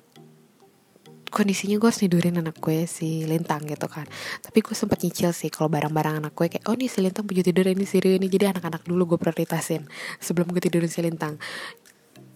kondisinya 1.32 1.76
gue 1.80 1.88
harus 1.90 2.02
tidurin 2.02 2.38
anak 2.38 2.58
gue 2.60 2.86
si 2.90 3.24
Lintang 3.26 3.66
gitu 3.66 3.88
kan. 3.90 4.06
Tapi 4.42 4.60
gue 4.62 4.76
sempat 4.78 5.02
nyicil 5.02 5.32
sih 5.32 5.50
kalau 5.50 5.70
barang-barang 5.72 6.26
anak 6.26 6.34
gue 6.38 6.48
kayak 6.48 6.66
oh 6.70 6.76
nih 6.78 6.90
si 6.90 7.00
Lintang 7.02 7.26
punya 7.26 7.42
tidur 7.46 7.66
ini 7.66 7.86
si 7.86 8.02
ini. 8.02 8.28
Jadi 8.28 8.46
anak-anak 8.56 8.86
dulu 8.86 9.16
gue 9.16 9.20
prioritasin 9.20 9.86
sebelum 10.22 10.50
gue 10.52 10.62
tidurin 10.62 10.90
si 10.92 11.02
Lintang. 11.02 11.38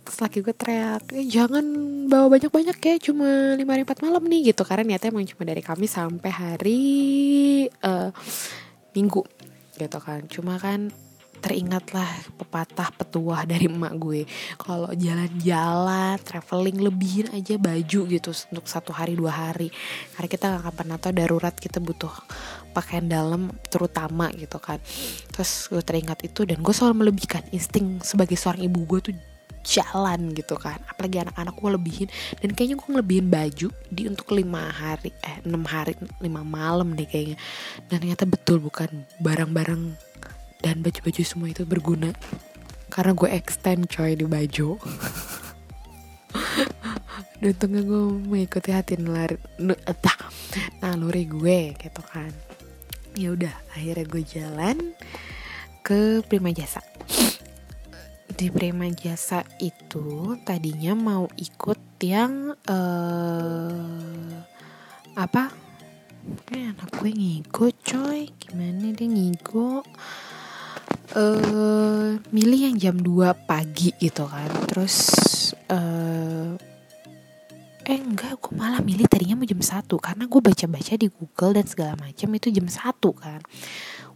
Terus 0.05 0.17
laki 0.25 0.41
gue 0.41 0.55
teriak 0.57 1.05
eh, 1.13 1.27
jangan 1.29 1.65
bawa 2.09 2.33
banyak-banyak 2.33 2.77
ya 2.81 2.95
cuma 2.97 3.53
lima 3.53 3.77
hari 3.77 3.85
empat 3.85 4.01
malam 4.01 4.23
nih 4.25 4.53
gitu. 4.53 4.65
Karena 4.65 4.95
niatnya 4.95 5.13
emang 5.13 5.27
cuma 5.29 5.43
dari 5.45 5.61
kami 5.61 5.85
sampai 5.85 6.31
hari 6.33 6.81
uh, 7.85 8.09
minggu 8.97 9.21
gitu 9.77 9.99
kan. 10.01 10.25
Cuma 10.25 10.57
kan 10.57 10.89
teringatlah 11.39 12.07
pepatah 12.35 12.91
petuah 12.93 13.47
dari 13.47 13.71
emak 13.71 13.93
gue. 13.95 14.21
Kalau 14.59 14.91
jalan-jalan 14.93 16.19
traveling 16.21 16.77
lebihin 16.83 17.27
aja 17.33 17.55
baju 17.55 17.99
gitu 18.05 18.31
untuk 18.51 18.65
satu 18.67 18.91
hari 18.91 19.15
dua 19.15 19.31
hari. 19.31 19.71
Karena 20.15 20.27
kita 20.27 20.45
gak 20.51 20.61
akan 20.67 20.73
pernah 20.75 20.97
tahu 20.99 21.13
darurat 21.15 21.55
kita 21.55 21.79
butuh 21.79 22.11
pakaian 22.75 23.07
dalam 23.07 23.49
terutama 23.71 24.29
gitu 24.35 24.59
kan. 24.61 24.77
Terus 25.33 25.71
gue 25.71 25.81
teringat 25.81 26.21
itu 26.27 26.45
dan 26.45 26.61
gue 26.61 26.73
selalu 26.75 27.07
melebihkan 27.07 27.41
insting 27.55 28.03
sebagai 28.03 28.37
seorang 28.37 28.67
ibu 28.67 28.85
gue 28.85 28.99
tuh 29.11 29.15
jalan 29.63 30.31
gitu 30.33 30.55
kan. 30.55 30.79
Apalagi 30.87 31.23
anak-anak 31.23 31.55
gue 31.55 31.69
lebihin. 31.75 32.09
Dan 32.39 32.55
kayaknya 32.55 32.75
gue 32.79 32.89
ngelebihin 32.89 33.27
baju 33.27 33.67
di 33.91 34.01
untuk 34.07 34.27
lima 34.33 34.71
hari 34.71 35.11
eh 35.23 35.37
enam 35.43 35.63
hari 35.67 35.95
lima 36.23 36.41
malam 36.41 36.95
deh 36.95 37.05
kayaknya. 37.05 37.37
Dan 37.87 38.03
ternyata 38.03 38.23
betul 38.25 38.63
bukan 38.63 38.89
barang-barang 39.19 40.09
dan 40.59 40.83
baju-baju 40.83 41.23
semua 41.23 41.47
itu 41.51 41.63
berguna. 41.63 42.11
Karena 42.89 43.13
gue 43.13 43.29
extend 43.31 43.87
coy 43.87 44.17
di 44.17 44.25
baju. 44.25 44.75
Dan 47.39 47.55
untungnya 47.55 47.81
gue 47.87 48.03
mengikuti 48.27 48.75
hati 48.75 48.99
nalari 48.99 49.39
naluri 50.83 51.23
gue 51.23 51.71
gitu 51.79 52.01
kan. 52.03 52.35
Ya 53.15 53.31
udah 53.31 53.55
akhirnya 53.71 54.05
gue 54.11 54.23
jalan 54.27 54.77
ke 55.79 56.19
Prima 56.27 56.51
Jasa. 56.51 56.83
Di 58.35 58.51
Prima 58.51 58.91
Jasa 58.91 59.47
itu 59.63 60.35
tadinya 60.43 60.91
mau 60.99 61.31
ikut 61.39 61.79
yang 62.03 62.59
uh, 62.67 64.35
apa? 65.15 65.55
Eh 66.51 66.75
anak 66.75 66.91
gue 66.99 67.11
ngigo 67.15 67.71
coy. 67.71 68.27
Gimana 68.35 68.91
dia 68.91 69.07
ngigo 69.07 69.87
uh, 71.15 72.17
milih 72.29 72.59
yang 72.69 72.75
jam 72.77 72.95
2 72.99 73.47
pagi 73.47 73.95
gitu 73.97 74.25
kan. 74.27 74.49
Terus 74.69 74.95
uh, 75.71 76.53
eh 77.89 77.97
enggak 77.97 78.37
gue 78.37 78.53
malah 78.53 78.85
milih 78.85 79.09
tadinya 79.09 79.39
mau 79.39 79.49
jam 79.49 79.61
1 79.61 79.89
karena 79.89 80.23
gue 80.29 80.41
baca-baca 80.41 80.93
di 80.93 81.07
Google 81.09 81.51
dan 81.57 81.65
segala 81.65 81.93
macam 81.97 82.29
itu 82.37 82.47
jam 82.53 82.67
1 82.69 83.01
kan. 83.17 83.41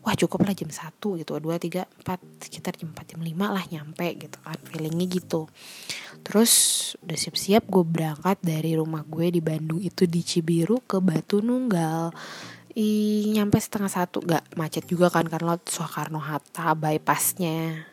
Wah 0.04 0.20
cukup 0.20 0.44
lah 0.44 0.52
jam 0.52 0.68
satu 0.68 1.16
gitu. 1.16 1.40
Dua 1.40 1.56
tiga 1.56 1.88
empat 1.88 2.20
sekitar 2.44 2.76
jam 2.76 2.92
empat 2.92 3.16
jam 3.16 3.24
lima 3.24 3.56
lah 3.56 3.64
nyampe 3.72 4.04
gitu 4.20 4.36
kan 4.44 4.60
feelingnya 4.68 5.08
gitu. 5.08 5.48
Terus 6.28 6.52
udah 7.00 7.16
siap-siap 7.16 7.64
gue 7.72 7.84
berangkat 7.88 8.44
dari 8.44 8.76
rumah 8.76 9.08
gue 9.08 9.32
di 9.32 9.40
Bandung 9.40 9.80
itu 9.80 10.04
di 10.04 10.20
Cibiru 10.20 10.84
ke 10.84 11.00
Batu 11.00 11.40
Nunggal 11.40 12.12
I, 12.74 12.90
nyampe 13.34 13.62
setengah 13.62 13.92
satu. 13.92 14.22
Gak 14.26 14.58
macet 14.58 14.86
juga 14.90 15.14
kan 15.14 15.30
karena 15.30 15.58
Soekarno 15.62 16.18
Hatta 16.18 16.74
bypassnya. 16.74 17.86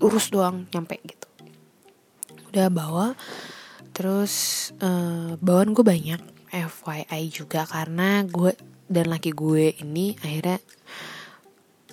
Urus 0.00 0.32
doang 0.32 0.64
nyampe 0.72 0.96
gitu. 1.04 1.28
Udah 2.48 2.72
bawa. 2.72 3.06
Terus 3.92 4.70
uh, 4.80 5.36
bawaan 5.38 5.76
gue 5.76 5.84
banyak. 5.84 6.20
FYI 6.50 7.30
juga 7.30 7.62
karena 7.62 8.26
gue 8.26 8.58
dan 8.90 9.06
laki 9.06 9.30
gue 9.30 9.70
ini 9.78 10.18
akhirnya 10.18 10.58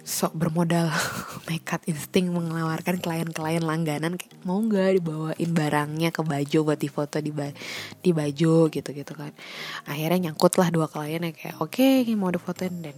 sok 0.07 0.39
bermodal 0.39 0.87
nekat 1.51 1.83
insting 1.91 2.31
mengeluarkan 2.31 3.03
klien-klien 3.03 3.59
langganan 3.59 4.15
kayak 4.15 4.39
mau 4.47 4.63
nggak 4.63 5.03
dibawain 5.03 5.51
barangnya 5.51 6.15
ke 6.15 6.23
baju 6.23 6.59
buat 6.63 6.79
difoto 6.79 7.19
di 7.19 7.35
ba 7.35 7.51
di 7.99 8.15
baju 8.15 8.71
gitu 8.71 8.89
gitu 8.95 9.11
kan. 9.11 9.35
Akhirnya 9.83 10.31
nyangkut 10.31 10.55
lah 10.55 10.71
dua 10.71 10.87
klien 10.87 11.19
yang 11.19 11.35
kayak 11.35 11.59
oke 11.59 11.75
okay, 11.75 12.07
mau 12.15 12.31
difotoin. 12.31 12.71
Dan 12.79 12.95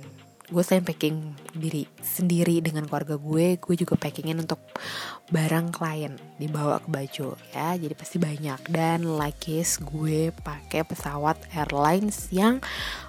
gue 0.53 0.61
selain 0.61 0.85
packing 0.85 1.33
diri 1.57 1.89
sendiri 1.97 2.61
dengan 2.61 2.85
keluarga 2.85 3.17
gue 3.17 3.57
gue 3.57 3.75
juga 3.77 3.97
packingin 3.97 4.45
untuk 4.45 4.61
barang 5.33 5.73
klien 5.73 6.13
dibawa 6.37 6.77
ke 6.77 6.93
baju 6.93 7.33
ya. 7.57 7.73
Jadi 7.73 7.93
pasti 7.97 8.21
banyak. 8.21 8.69
Dan 8.69 9.17
like 9.17 9.49
gue 9.81 10.29
pakai 10.45 10.85
pesawat 10.85 11.41
airlines 11.57 12.29
yang 12.29 12.61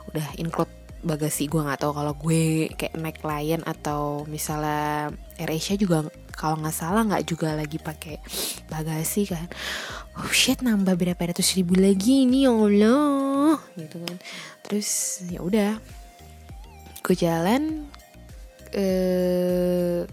udah 0.09 0.41
include 0.41 0.73
bagasi 1.01 1.49
gue 1.49 1.65
nggak 1.65 1.81
tahu 1.81 1.93
kalau 1.97 2.13
gue 2.13 2.69
kayak 2.77 2.95
naik 3.01 3.19
klien 3.25 3.65
atau 3.65 4.29
misalnya 4.29 5.09
AirAsia 5.41 5.81
juga 5.81 6.05
kalau 6.37 6.61
nggak 6.61 6.77
salah 6.77 7.05
nggak 7.09 7.25
juga 7.25 7.57
lagi 7.57 7.81
pakai 7.81 8.21
bagasi 8.69 9.29
kan. 9.29 9.49
Oh 10.21 10.29
shit 10.29 10.61
nambah 10.61 10.97
berapa 10.97 11.21
ratus 11.33 11.57
ribu 11.57 11.77
lagi 11.77 12.29
ini 12.29 12.45
ya 12.45 12.53
Allah. 12.53 13.57
Gitu 13.77 13.97
kan. 14.01 14.17
Terus 14.65 15.21
ya 15.29 15.41
udah. 15.41 15.81
Gue 17.01 17.17
jalan 17.17 17.89
eh 18.71 20.05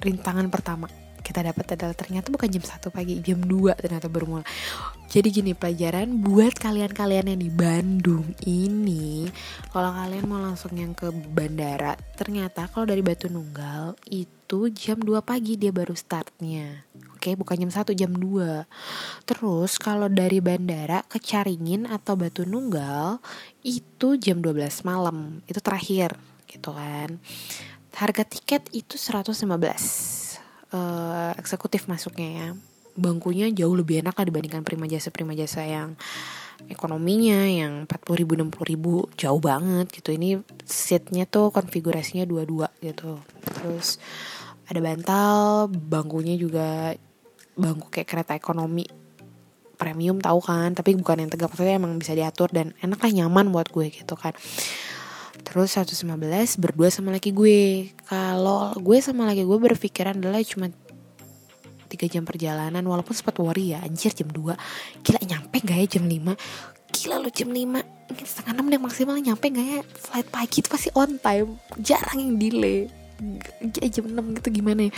rintangan 0.00 0.48
pertama 0.48 0.88
kita 1.20 1.46
dapat 1.46 1.78
adalah 1.78 1.94
ternyata 1.94 2.32
bukan 2.32 2.50
jam 2.50 2.64
satu 2.64 2.90
pagi 2.90 3.22
jam 3.22 3.38
2 3.38 3.78
ternyata 3.78 4.10
baru 4.10 4.26
mulai 4.26 4.48
jadi 5.10 5.26
gini 5.26 5.52
pelajaran 5.58 6.22
buat 6.22 6.54
kalian-kalian 6.54 7.34
yang 7.34 7.40
di 7.42 7.50
Bandung 7.50 8.30
ini 8.46 9.26
kalau 9.74 9.90
kalian 9.90 10.24
mau 10.30 10.38
langsung 10.38 10.78
yang 10.78 10.94
ke 10.94 11.10
bandara 11.10 11.98
ternyata 12.14 12.70
kalau 12.70 12.86
dari 12.86 13.02
Batu 13.02 13.26
Nunggal 13.26 13.98
itu 14.06 14.70
jam 14.70 15.02
2 15.02 15.18
pagi 15.26 15.58
dia 15.58 15.74
baru 15.74 15.98
startnya 15.98 16.86
Oke, 17.20 17.36
bukan 17.36 17.52
jam 17.52 17.68
1, 17.68 17.92
jam 17.92 18.16
2. 18.16 18.64
Terus 19.28 19.76
kalau 19.76 20.08
dari 20.08 20.40
bandara 20.40 21.04
ke 21.04 21.20
Caringin 21.20 21.84
atau 21.84 22.16
Batu 22.16 22.48
Nunggal 22.48 23.20
itu 23.60 24.16
jam 24.16 24.40
12 24.40 24.88
malam. 24.88 25.44
Itu 25.44 25.60
terakhir 25.60 26.16
gitu 26.48 26.72
kan. 26.72 27.20
Harga 27.92 28.24
tiket 28.24 28.72
itu 28.72 28.96
115. 28.96 29.36
Uh, 29.44 29.52
eh, 30.72 31.32
eksekutif 31.36 31.92
masuknya 31.92 32.28
ya. 32.32 32.48
Bangkunya 32.98 33.50
jauh 33.54 33.74
lebih 33.74 34.02
enak 34.02 34.18
lah 34.18 34.26
dibandingkan 34.26 34.62
prima 34.66 34.86
jasa 34.90 35.08
prima 35.14 35.32
jasa 35.36 35.62
yang 35.62 35.94
ekonominya 36.68 37.48
yang 37.48 37.88
40 37.88 38.20
ribu 38.20 38.32
60 38.36 38.72
ribu 38.72 38.92
jauh 39.16 39.40
banget 39.40 39.88
gitu. 39.94 40.12
Ini 40.12 40.42
seatnya 40.66 41.24
tuh 41.24 41.54
konfigurasinya 41.54 42.26
dua-dua 42.28 42.68
gitu. 42.84 43.22
Terus 43.40 43.96
ada 44.68 44.80
bantal 44.82 45.66
bangkunya 45.72 46.36
juga 46.36 46.92
bangku 47.56 47.88
kayak 47.88 48.08
kereta 48.08 48.32
ekonomi 48.36 48.84
premium 49.80 50.20
tahu 50.20 50.44
kan? 50.44 50.76
Tapi 50.76 50.92
bukan 51.00 51.24
yang 51.24 51.30
tegak 51.32 51.48
maksudnya 51.50 51.80
emang 51.80 51.96
bisa 51.96 52.12
diatur 52.12 52.52
dan 52.52 52.76
enak 52.84 53.00
lah 53.00 53.12
nyaman 53.24 53.48
buat 53.48 53.72
gue 53.72 53.88
gitu 53.88 54.14
kan. 54.18 54.36
Terus 55.40 55.72
115 55.80 56.60
berdua 56.60 56.92
sama 56.92 57.16
laki 57.16 57.32
gue. 57.32 57.88
Kalau 58.04 58.76
gue 58.76 58.98
sama 59.00 59.24
laki 59.24 59.48
gue 59.48 59.58
berpikiran 59.58 60.20
adalah 60.20 60.44
cuma 60.44 60.68
tiga 61.90 62.06
jam 62.06 62.22
perjalanan 62.22 62.86
walaupun 62.86 63.12
sempat 63.12 63.34
worry 63.42 63.74
ya 63.74 63.82
anjir 63.82 64.14
jam 64.14 64.30
2 64.30 65.02
gila 65.02 65.20
nyampe 65.26 65.56
gak 65.66 65.78
ya 65.82 65.86
jam 65.98 66.06
5 66.06 66.38
gila 66.94 67.16
lo 67.18 67.28
jam 67.34 67.50
5 67.50 68.00
setengah 68.18 68.52
enam 68.58 68.66
deh 68.70 68.80
maksimal 68.82 69.16
nyampe 69.18 69.46
gak 69.54 69.66
ya? 69.66 69.80
Flight 69.86 70.28
pagi 70.34 70.58
itu 70.62 70.68
pasti 70.70 70.90
on 70.98 71.18
time. 71.22 71.58
Jarang 71.78 72.18
yang 72.18 72.34
delay. 72.42 72.90
Jam 73.92 74.04
6 74.10 74.40
gitu 74.40 74.48
gimana 74.50 74.88
ya? 74.88 74.92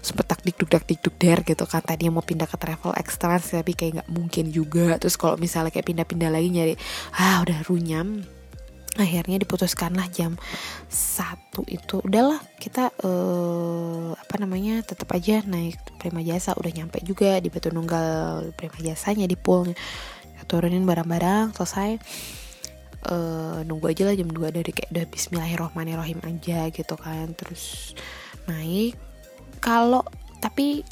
Sempet 0.00 0.26
tak 0.30 0.40
dikduk 0.46 0.70
dak 0.70 0.84
dikduk 0.86 1.14
der 1.20 1.44
gitu 1.44 1.64
kan. 1.66 1.82
Tadi 1.84 2.08
mau 2.08 2.24
pindah 2.24 2.48
ke 2.48 2.56
travel 2.56 2.94
extra 2.96 3.36
tapi 3.36 3.74
kayak 3.76 4.00
nggak 4.00 4.10
mungkin 4.14 4.48
juga. 4.48 4.96
Terus 4.96 5.18
kalau 5.20 5.36
misalnya 5.36 5.74
kayak 5.74 5.92
pindah-pindah 5.92 6.30
lagi 6.30 6.48
nyari 6.48 6.74
ah 7.18 7.42
udah 7.44 7.58
runyam 7.66 8.24
akhirnya 8.94 9.42
diputuskanlah 9.42 10.06
jam 10.10 10.38
satu 10.90 11.66
itu. 11.66 11.98
Udahlah 12.02 12.38
kita 12.58 12.94
uh, 13.02 14.14
apa 14.14 14.34
namanya 14.38 14.82
tetap 14.86 15.10
aja 15.14 15.42
naik 15.46 15.78
prima 15.98 16.22
jasa. 16.22 16.54
Udah 16.54 16.70
nyampe 16.70 17.02
juga 17.02 17.38
di 17.42 17.50
batu 17.50 17.74
nunggal 17.74 18.50
prima 18.54 18.78
jasanya 18.82 19.26
di 19.26 19.34
pool 19.34 19.74
turunin 20.46 20.86
barang-barang 20.86 21.56
selesai. 21.56 21.98
Uh, 23.04 23.60
nunggu 23.68 23.92
aja 23.92 24.08
lah 24.08 24.16
jam 24.16 24.32
2 24.32 24.48
dari 24.48 24.72
kayak 24.72 24.88
udah 24.88 25.04
Bismillahirrohmanirrohim 25.12 26.24
aja 26.24 26.70
gitu 26.72 26.94
kan. 26.96 27.34
Terus 27.36 27.92
naik. 28.48 28.96
Kalau 29.60 30.04
tapi 30.40 30.84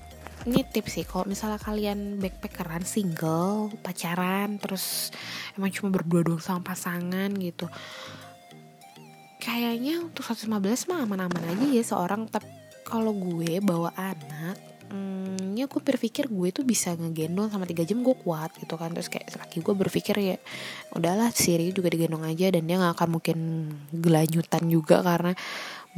ini 0.48 0.66
tips 0.66 1.00
sih 1.00 1.04
kalau 1.06 1.28
misalnya 1.28 1.60
kalian 1.60 2.18
backpackeran 2.18 2.82
single 2.82 3.70
pacaran 3.80 4.58
terus 4.58 5.14
emang 5.54 5.70
cuma 5.70 5.94
berdua 5.94 6.26
doang 6.26 6.42
sama 6.42 6.62
pasangan 6.62 7.30
gitu 7.38 7.70
kayaknya 9.42 9.98
untuk 9.98 10.22
115 10.22 10.86
mah 10.86 11.02
aman-aman 11.02 11.42
aja 11.50 11.66
ya 11.66 11.82
seorang. 11.82 12.30
Tapi 12.30 12.46
kalau 12.86 13.10
gue 13.10 13.58
bawa 13.58 13.90
anak 13.98 14.54
hmm, 14.94 15.58
ya 15.58 15.66
gue 15.66 15.82
berpikir 15.82 16.30
gue 16.30 16.48
tuh 16.54 16.62
bisa 16.62 16.94
ngegendong 16.94 17.50
sama 17.50 17.66
tiga 17.66 17.82
jam 17.82 18.06
gue 18.06 18.16
kuat 18.22 18.54
gitu 18.62 18.78
kan. 18.78 18.94
Terus 18.94 19.10
kayak 19.10 19.34
lagi 19.34 19.58
gue 19.58 19.74
berpikir 19.74 20.14
ya 20.22 20.36
udahlah 20.94 21.34
Siri 21.34 21.74
juga 21.74 21.90
digendong 21.90 22.22
aja 22.22 22.54
dan 22.54 22.62
dia 22.70 22.78
nggak 22.78 22.94
akan 22.94 23.08
mungkin 23.18 23.38
gelanyutan 23.90 24.62
juga 24.70 25.02
karena 25.02 25.34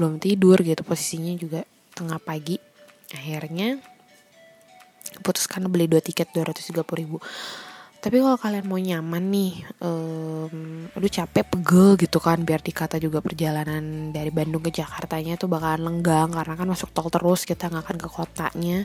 belum 0.01 0.17
tidur 0.25 0.57
gitu. 0.65 0.81
Posisinya 0.81 1.37
juga 1.37 1.61
tengah 1.93 2.17
pagi. 2.17 2.57
Akhirnya 3.13 3.79
putuskan 5.22 5.66
beli 5.70 5.87
dua 5.87 6.03
tiket 6.03 6.33
dua 6.33 6.50
ratus 6.50 6.72
tiga 6.72 6.83
puluh 6.83 6.98
ribu. 7.05 7.16
Tapi 8.05 8.20
kalau 8.20 8.37
kalian 8.37 8.68
mau 8.68 8.77
nyaman 8.77 9.33
nih 9.33 9.53
um, 9.81 10.85
aduh 10.92 11.09
capek 11.09 11.40
pegel 11.48 11.96
gitu 11.96 12.20
kan 12.20 12.37
biar 12.44 12.61
dikata 12.61 13.00
juga 13.00 13.24
perjalanan 13.24 14.12
dari 14.12 14.29
Bandung 14.29 14.61
ke 14.61 14.68
Jakartanya 14.68 15.40
tuh 15.40 15.48
bakalan 15.48 15.88
lenggang 15.88 16.29
karena 16.29 16.53
kan 16.53 16.68
masuk 16.68 16.92
tol 16.92 17.09
terus 17.09 17.48
kita 17.48 17.72
nggak 17.72 17.81
akan 17.81 17.96
ke 17.96 18.09
kotanya. 18.12 18.85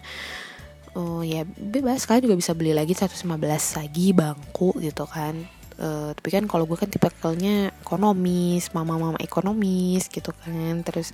Oh 0.95 1.19
ya 1.19 1.43
bebas. 1.43 2.07
Kalian 2.07 2.31
juga 2.31 2.37
bisa 2.39 2.55
beli 2.55 2.71
lagi 2.71 2.95
115 2.95 3.27
lagi 3.75 4.07
bangku 4.15 4.79
gitu 4.79 5.03
kan. 5.03 5.35
Uh, 5.75 6.15
tapi 6.15 6.39
kan 6.39 6.47
kalau 6.47 6.63
gue 6.63 6.79
kan 6.79 6.87
tipikalnya 6.87 7.75
ekonomis 7.83 8.71
mama-mama 8.71 9.19
ekonomis 9.19 10.07
gitu 10.07 10.31
kan. 10.31 10.79
Terus 10.87 11.11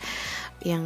yang 0.62 0.86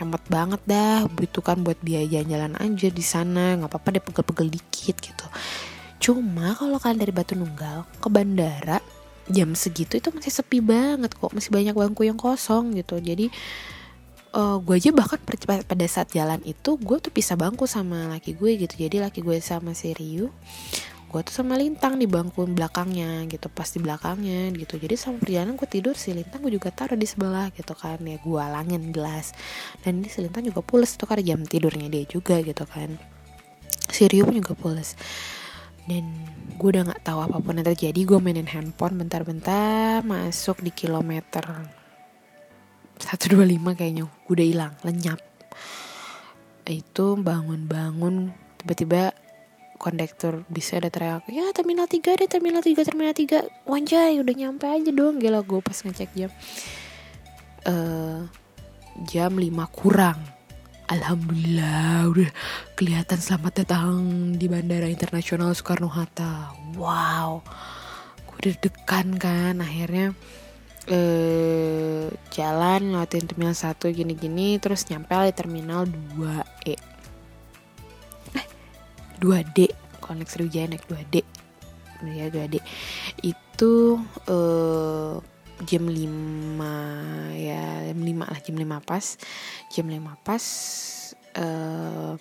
hemat 0.00 0.22
banget 0.26 0.60
dah 0.66 1.06
butuhkan 1.06 1.62
buat 1.62 1.78
biaya 1.80 2.06
jalan-jalan 2.06 2.58
aja 2.58 2.88
di 2.90 3.04
sana 3.04 3.54
nggak 3.58 3.70
apa-apa 3.70 3.88
deh 3.94 4.02
pegel-pegel 4.02 4.48
dikit 4.50 4.96
gitu 4.98 5.26
Cuma 6.04 6.52
kalau 6.52 6.76
kalian 6.76 7.00
dari 7.00 7.16
Batu 7.16 7.32
Nunggal 7.32 7.88
ke 7.96 8.12
bandara 8.12 8.84
jam 9.24 9.56
segitu 9.56 9.96
itu 9.96 10.12
masih 10.12 10.28
sepi 10.28 10.60
banget 10.60 11.16
kok, 11.16 11.32
masih 11.32 11.48
banyak 11.48 11.72
bangku 11.72 12.04
yang 12.04 12.20
kosong 12.20 12.76
gitu. 12.76 13.00
Jadi 13.00 13.32
uh, 14.36 14.60
gue 14.60 14.76
aja 14.76 14.92
bahkan 14.92 15.16
pada 15.40 15.86
saat 15.88 16.12
jalan 16.12 16.44
itu 16.44 16.76
gue 16.76 17.00
tuh 17.00 17.08
bisa 17.08 17.40
bangku 17.40 17.64
sama 17.64 18.12
laki 18.12 18.36
gue 18.36 18.52
gitu. 18.68 18.84
Jadi 18.84 19.00
laki 19.00 19.24
gue 19.24 19.40
sama 19.40 19.72
si 19.72 19.96
Ryu 19.96 20.28
gue 21.14 21.22
tuh 21.22 21.30
sama 21.30 21.54
Lintang 21.54 21.94
di 21.94 22.10
bangku 22.10 22.42
belakangnya 22.42 23.22
gitu 23.30 23.46
pas 23.46 23.70
di 23.70 23.78
belakangnya 23.78 24.50
gitu. 24.58 24.82
Jadi 24.82 24.98
sama 24.98 25.22
perjalanan 25.22 25.54
gue 25.54 25.68
tidur 25.70 25.94
si 25.94 26.10
Lintang 26.10 26.42
gue 26.42 26.58
juga 26.58 26.74
taruh 26.74 26.98
di 26.98 27.06
sebelah 27.06 27.54
gitu 27.54 27.70
kan. 27.78 28.02
Ya 28.02 28.18
gue 28.18 28.40
alangin 28.42 28.90
gelas. 28.90 29.30
Dan 29.86 30.02
ini 30.02 30.10
si 30.10 30.26
Lintang 30.26 30.42
juga 30.42 30.66
pules 30.66 30.90
tuh 30.98 31.06
karena 31.06 31.22
jam 31.22 31.46
tidurnya 31.46 31.86
dia 31.86 32.02
juga 32.10 32.42
gitu 32.42 32.66
kan. 32.66 32.98
Si 33.94 34.10
juga 34.10 34.58
pules. 34.58 34.98
Dan 35.86 36.02
gue 36.58 36.68
udah 36.74 36.82
nggak 36.90 37.06
tahu 37.06 37.18
apa 37.22 37.38
pun 37.38 37.62
yang 37.62 37.66
terjadi 37.70 38.00
gue 38.02 38.18
mainin 38.18 38.50
handphone 38.50 38.98
bentar-bentar 38.98 40.02
masuk 40.02 40.66
di 40.66 40.74
kilometer 40.74 41.46
125 42.98 43.38
kayaknya 43.78 44.02
gue 44.02 44.34
udah 44.34 44.46
hilang 44.50 44.74
lenyap. 44.82 45.22
Itu 46.66 47.14
bangun-bangun 47.22 48.34
tiba-tiba 48.58 49.14
kondektur 49.84 50.48
bisa 50.48 50.80
ada 50.80 50.88
teriak 50.88 51.28
ya 51.28 51.52
terminal 51.52 51.84
3 51.84 52.00
deh 52.00 52.24
terminal 52.24 52.64
3 52.64 52.88
terminal 52.88 53.12
3 53.12 53.68
wanjay 53.68 54.16
udah 54.16 54.34
nyampe 54.34 54.64
aja 54.64 54.88
dong. 54.88 55.20
Gila 55.20 55.44
gue 55.44 55.60
pas 55.60 55.76
ngecek 55.76 56.10
jam 56.16 56.32
uh, 57.68 58.24
jam 59.04 59.32
5 59.36 59.44
kurang. 59.76 60.16
Alhamdulillah 60.84 62.08
udah 62.12 62.30
kelihatan 62.76 63.20
selamat 63.20 63.64
datang 63.64 63.92
di 64.36 64.48
Bandara 64.48 64.88
Internasional 64.88 65.52
Soekarno 65.52 65.88
Hatta. 65.88 66.52
Wow, 66.76 67.44
gue 68.28 68.52
deg-degan 68.52 69.16
kan 69.20 69.60
akhirnya 69.60 70.16
eh 70.84 72.12
jalan 72.28 72.92
lewatin 72.92 73.24
terminal 73.24 73.56
satu 73.56 73.88
gini-gini 73.88 74.60
terus 74.60 74.84
nyampe 74.92 75.16
di 75.16 75.32
terminal 75.32 75.88
2E 75.88 76.76
eh 76.76 76.93
2D 79.24 79.72
kalau 80.04 80.20
naik 80.20 80.28
Sriwijaya 80.28 80.68
naik 80.68 80.84
2D 80.84 81.24
ya 82.04 82.28
2D 82.28 82.60
itu 83.24 83.96
eh 84.28 85.16
jam 85.64 85.86
5 85.86 85.96
ya 87.32 87.64
jam 87.88 88.00
5 88.04 88.20
lah 88.20 88.40
jam 88.44 88.56
5 88.58 88.84
pas. 88.84 89.06
Jam 89.72 89.86
5 89.88 90.26
pas 90.26 90.44
eh 91.34 92.12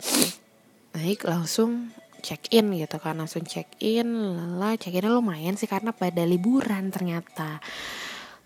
naik 0.94 1.26
langsung 1.28 1.92
check 2.24 2.48
in 2.56 2.72
gitu 2.78 2.98
kan. 3.02 3.20
Langsung 3.20 3.44
check 3.44 3.68
in 3.84 4.08
lala 4.38 4.80
check 4.80 4.96
innya 4.96 5.12
lumayan 5.12 5.60
sih 5.60 5.68
karena 5.68 5.92
pada 5.92 6.24
liburan 6.24 6.94
ternyata. 6.94 7.60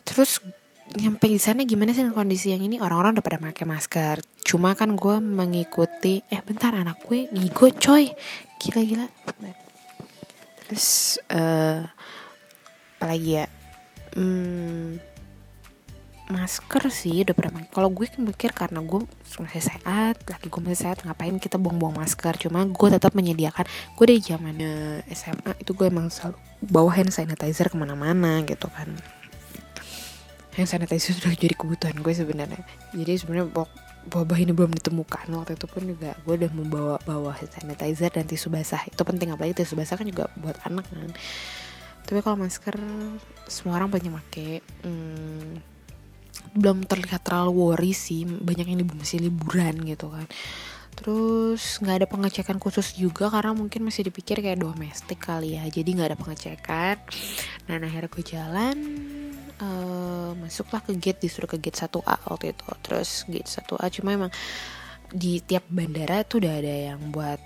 Terus 0.08 0.42
nyampe 0.88 1.28
di 1.28 1.36
sana 1.36 1.68
gimana 1.68 1.92
sih 1.92 2.08
kondisi 2.16 2.56
yang 2.56 2.64
ini? 2.64 2.80
Orang-orang 2.80 3.20
udah 3.20 3.26
pada 3.28 3.38
pakai 3.44 3.68
masker. 3.68 4.24
Cuma 4.48 4.72
kan 4.74 4.96
gue 4.96 5.20
mengikuti 5.20 6.24
eh 6.32 6.40
bentar 6.40 6.72
anak 6.72 7.04
gue 7.06 7.28
ngigo 7.36 7.68
coy 7.76 8.08
gila 8.58 8.82
gila 8.84 9.08
terus 10.68 11.16
uh, 11.32 11.88
apalagi 13.00 13.40
ya? 13.40 13.46
Hmm, 14.18 15.00
masker 16.28 16.92
sih 16.92 17.24
udah 17.24 17.32
pernah 17.32 17.64
kalau 17.72 17.88
gue 17.88 18.04
kan 18.04 18.20
mikir 18.20 18.52
karena 18.52 18.84
gue 18.84 19.08
masih 19.40 19.64
sehat 19.64 20.20
lagi 20.28 20.52
gue 20.52 20.60
masih 20.60 20.80
sehat 20.90 21.08
ngapain 21.08 21.40
kita 21.40 21.56
buang-buang 21.56 21.96
masker? 21.96 22.36
Cuma 22.36 22.68
gue 22.68 22.88
tetap 22.92 23.16
menyediakan. 23.16 23.64
Gue 23.96 24.06
dari 24.12 24.20
zamannya 24.20 25.06
SMA 25.08 25.56
itu 25.64 25.72
gue 25.72 25.88
emang 25.88 26.12
selalu 26.12 26.36
bawa 26.68 26.92
hand 27.00 27.16
sanitizer 27.16 27.72
ke 27.72 27.78
mana-mana 27.80 28.44
gitu 28.44 28.68
kan. 28.68 28.92
Hand 30.60 30.68
sanitizer 30.68 31.16
sudah 31.22 31.32
jadi 31.32 31.56
kebutuhan 31.56 31.96
gue 32.04 32.12
sebenarnya. 32.12 32.60
Jadi 32.92 33.24
sebenarnya 33.24 33.48
wabah 34.12 34.40
ini 34.40 34.56
belum 34.56 34.72
ditemukan. 34.76 35.28
Waktu 35.32 35.60
itu 35.60 35.68
pun 35.68 35.84
juga 35.84 36.16
gue 36.24 36.34
udah 36.40 36.52
membawa 36.56 36.96
bawa 37.04 37.36
sanitizer 37.38 38.12
dan 38.12 38.26
tisu 38.26 38.48
basah. 38.48 38.82
Itu 38.88 39.04
penting 39.04 39.36
apalagi 39.36 39.64
tisu 39.64 39.76
basah 39.76 40.00
kan 40.00 40.08
juga 40.08 40.32
buat 40.40 40.56
anak 40.64 40.88
kan. 40.88 41.12
Tapi 42.08 42.20
kalau 42.24 42.40
masker 42.40 42.76
semua 43.52 43.80
orang 43.80 43.92
banyak 43.92 44.12
make. 44.12 44.64
Hmm, 44.84 45.60
belum 46.56 46.88
terlihat 46.88 47.28
terlalu 47.28 47.52
worry 47.52 47.92
sih. 47.92 48.24
Banyak 48.24 48.66
yang 48.68 48.88
masih 48.96 49.28
liburan 49.28 49.76
gitu 49.84 50.08
kan. 50.08 50.28
Terus 50.98 51.78
nggak 51.78 51.96
ada 52.02 52.08
pengecekan 52.10 52.58
khusus 52.58 52.98
juga 52.98 53.30
karena 53.30 53.54
mungkin 53.54 53.86
masih 53.86 54.10
dipikir 54.10 54.42
kayak 54.42 54.64
domestik 54.64 55.22
kali 55.22 55.60
ya. 55.60 55.68
Jadi 55.68 55.94
nggak 55.94 56.10
ada 56.16 56.18
pengecekan. 56.18 56.98
Nah 57.70 57.76
akhirnya 57.78 58.10
gue 58.10 58.24
jalan 58.26 58.78
uh, 59.62 60.32
masuklah 60.38 60.82
ke 60.84 60.94
gate 60.98 61.26
disuruh 61.26 61.50
ke 61.50 61.58
gate 61.58 61.78
1A 61.78 62.16
waktu 62.28 62.54
itu. 62.54 62.66
Terus 62.84 63.26
gate 63.30 63.50
1A 63.50 63.86
cuma 63.94 64.10
emang 64.14 64.32
di 65.08 65.40
tiap 65.40 65.64
bandara 65.72 66.28
tuh 66.28 66.44
udah 66.44 66.54
ada 66.60 66.76
yang 66.94 67.02
buat 67.16 67.40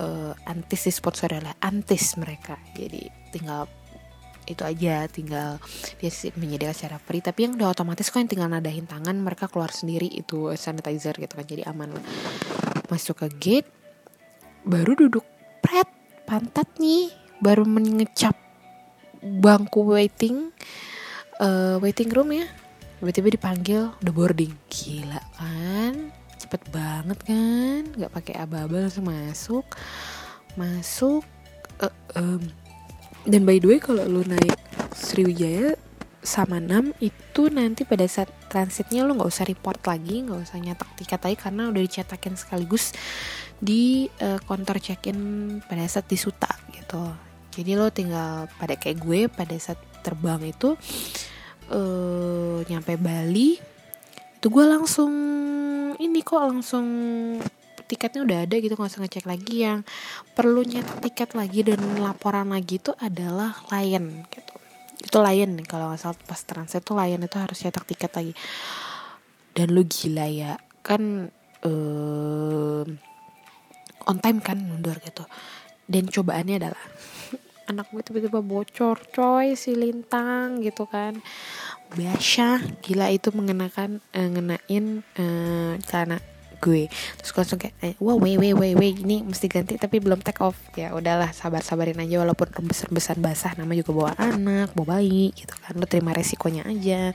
uh, 0.00 0.32
antis 0.48 0.88
di 0.88 1.52
antis 1.60 2.16
mereka. 2.16 2.56
Jadi 2.74 3.08
tinggal 3.30 3.68
itu 4.42 4.66
aja 4.66 5.06
tinggal 5.06 5.62
dia 6.02 6.10
menyediakan 6.34 6.74
secara 6.74 6.98
free. 6.98 7.22
Tapi 7.22 7.46
yang 7.46 7.52
udah 7.58 7.70
otomatis 7.70 8.10
kok 8.10 8.18
yang 8.18 8.30
tinggal 8.30 8.50
nadahin 8.50 8.88
tangan 8.88 9.14
mereka 9.18 9.46
keluar 9.46 9.70
sendiri. 9.70 10.10
Itu 10.10 10.50
sanitizer 10.58 11.14
gitu 11.18 11.32
kan 11.38 11.46
jadi 11.46 11.68
aman 11.70 11.94
lah. 11.94 12.04
Masuk 12.90 13.22
ke 13.22 13.28
gate 13.38 13.70
baru 14.66 14.98
duduk. 14.98 15.24
Pret 15.62 15.88
pantat 16.26 16.68
nih. 16.78 17.12
Baru 17.42 17.66
mengecap 17.66 18.38
bangku 19.22 19.82
waiting 19.82 20.50
uh, 21.40 21.76
waiting 21.80 22.10
room 22.12 22.34
ya. 22.34 22.48
Tiba-tiba 23.00 23.28
dipanggil 23.32 23.82
udah 24.02 24.12
boarding. 24.12 24.52
Gila 24.68 25.20
kan? 25.38 26.12
Cepet 26.36 26.62
banget 26.74 27.18
kan? 27.24 27.82
Nggak 27.96 28.12
pakai 28.12 28.34
langsung 28.44 29.08
masuk. 29.08 29.64
Masuk 30.58 31.24
uh, 31.80 31.94
um, 32.18 32.42
dan 33.22 33.46
by 33.46 33.58
the 33.62 33.68
way 33.70 33.78
kalau 33.78 34.02
lu 34.06 34.26
naik 34.26 34.58
Sriwijaya 34.92 35.78
sama 36.22 36.62
6 36.62 36.94
itu 37.02 37.42
nanti 37.50 37.82
pada 37.82 38.06
saat 38.06 38.30
transitnya 38.46 39.02
lo 39.02 39.18
nggak 39.18 39.30
usah 39.30 39.46
report 39.46 39.82
lagi 39.82 40.22
nggak 40.22 40.38
usah 40.38 40.58
nyetak 40.62 40.90
tiket 40.94 41.18
lagi 41.18 41.36
karena 41.38 41.62
udah 41.66 41.82
dicetakin 41.82 42.34
sekaligus 42.38 42.94
di 43.58 44.06
uh, 44.22 44.38
counter 44.42 44.78
check-in 44.78 45.58
pada 45.66 45.86
saat 45.86 46.06
di 46.06 46.18
Suta 46.18 46.50
gitu. 46.70 47.10
Jadi 47.52 47.70
lo 47.78 47.90
tinggal 47.90 48.50
pada 48.58 48.74
kayak 48.78 48.98
gue 49.02 49.20
pada 49.30 49.54
saat 49.58 49.78
terbang 50.02 50.42
itu 50.42 50.74
uh, 51.70 52.58
nyampe 52.66 52.98
Bali 52.98 53.56
itu 54.42 54.46
gue 54.50 54.66
langsung 54.66 55.14
ini 56.02 56.18
kok 56.26 56.42
langsung 56.42 56.86
tiketnya 57.86 58.24
udah 58.24 58.38
ada 58.48 58.56
gitu 58.56 58.72
nggak 58.72 58.90
usah 58.90 59.02
ngecek 59.04 59.26
lagi. 59.28 59.68
Yang 59.68 59.86
perlu 60.32 60.64
nyetak 60.64 60.98
tiket 61.04 61.30
lagi 61.36 61.60
dan 61.62 61.80
laporan 62.00 62.48
lagi 62.50 62.80
itu 62.80 62.90
adalah 62.96 63.52
Lion 63.68 64.24
gitu. 64.32 64.54
Itu 64.98 65.20
nih 65.20 65.66
kalau 65.68 65.92
nggak 65.92 66.00
salah 66.00 66.16
pas 66.24 66.40
transit 66.40 66.80
tuh 66.80 66.96
Lion 66.96 67.20
itu 67.20 67.36
harus 67.36 67.60
nyetak 67.60 67.84
tiket 67.84 68.10
lagi. 68.16 68.32
Dan 69.52 69.76
lu 69.76 69.84
gila 69.84 70.26
ya 70.26 70.56
kan 70.80 71.28
uh, 71.62 72.82
on 74.08 74.18
time 74.24 74.40
kan 74.40 74.58
mundur 74.58 74.96
gitu. 75.04 75.28
Dan 75.84 76.08
cobaannya 76.08 76.56
adalah 76.56 76.82
anak 77.68 77.90
gue 77.90 78.02
tiba-tiba 78.02 78.40
bocor 78.42 78.98
coy 79.10 79.54
si 79.54 79.76
lintang 79.76 80.62
gitu 80.62 80.88
kan. 80.88 81.18
Biasa 81.92 82.62
gila 82.80 83.12
itu 83.12 83.28
mengenakan 83.36 84.00
uh, 84.16 84.28
ngenain 84.32 85.04
uh, 85.20 85.74
celana 85.84 86.18
gue. 86.62 86.86
Terus 87.18 87.30
langsung 87.34 87.58
kayak 87.58 87.74
eh, 87.82 87.94
wah 87.98 88.14
wait 88.14 88.38
wait 88.38 88.54
wait 88.54 88.78
wait 88.78 88.96
ini 89.02 89.26
mesti 89.26 89.50
ganti 89.50 89.74
tapi 89.76 89.98
belum 89.98 90.22
take 90.22 90.38
off. 90.40 90.56
Ya 90.78 90.94
udahlah 90.94 91.34
sabar 91.34 91.66
sabarin 91.66 91.98
aja 91.98 92.22
walaupun 92.22 92.48
rembes 92.54 92.86
rembesan 92.86 93.18
basah 93.18 93.52
nama 93.58 93.74
juga 93.74 93.90
bawa 93.90 94.12
anak 94.16 94.70
bawa 94.78 94.98
bayi 94.98 95.34
gitu 95.34 95.52
kan. 95.58 95.74
Lo 95.74 95.90
terima 95.90 96.14
resikonya 96.14 96.62
aja. 96.64 97.10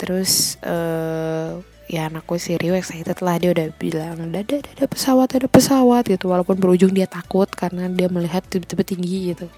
Terus 0.00 0.56
uh, 0.64 1.60
ya 1.88 2.12
anak 2.12 2.28
gue 2.28 2.36
si 2.36 2.52
Rio 2.60 2.76
excited 2.76 3.16
lah 3.24 3.40
dia 3.40 3.56
udah 3.56 3.72
bilang 3.80 4.28
dada 4.28 4.60
dada 4.60 4.84
pesawat 4.84 5.32
ada 5.34 5.48
pesawat 5.48 6.04
gitu. 6.06 6.28
Walaupun 6.28 6.60
berujung 6.60 6.92
dia 6.92 7.08
takut 7.08 7.48
karena 7.48 7.88
dia 7.88 8.12
melihat 8.12 8.44
tiba-tiba 8.44 8.84
tinggi 8.84 9.32
gitu. 9.34 9.48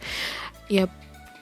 Ya 0.70 0.86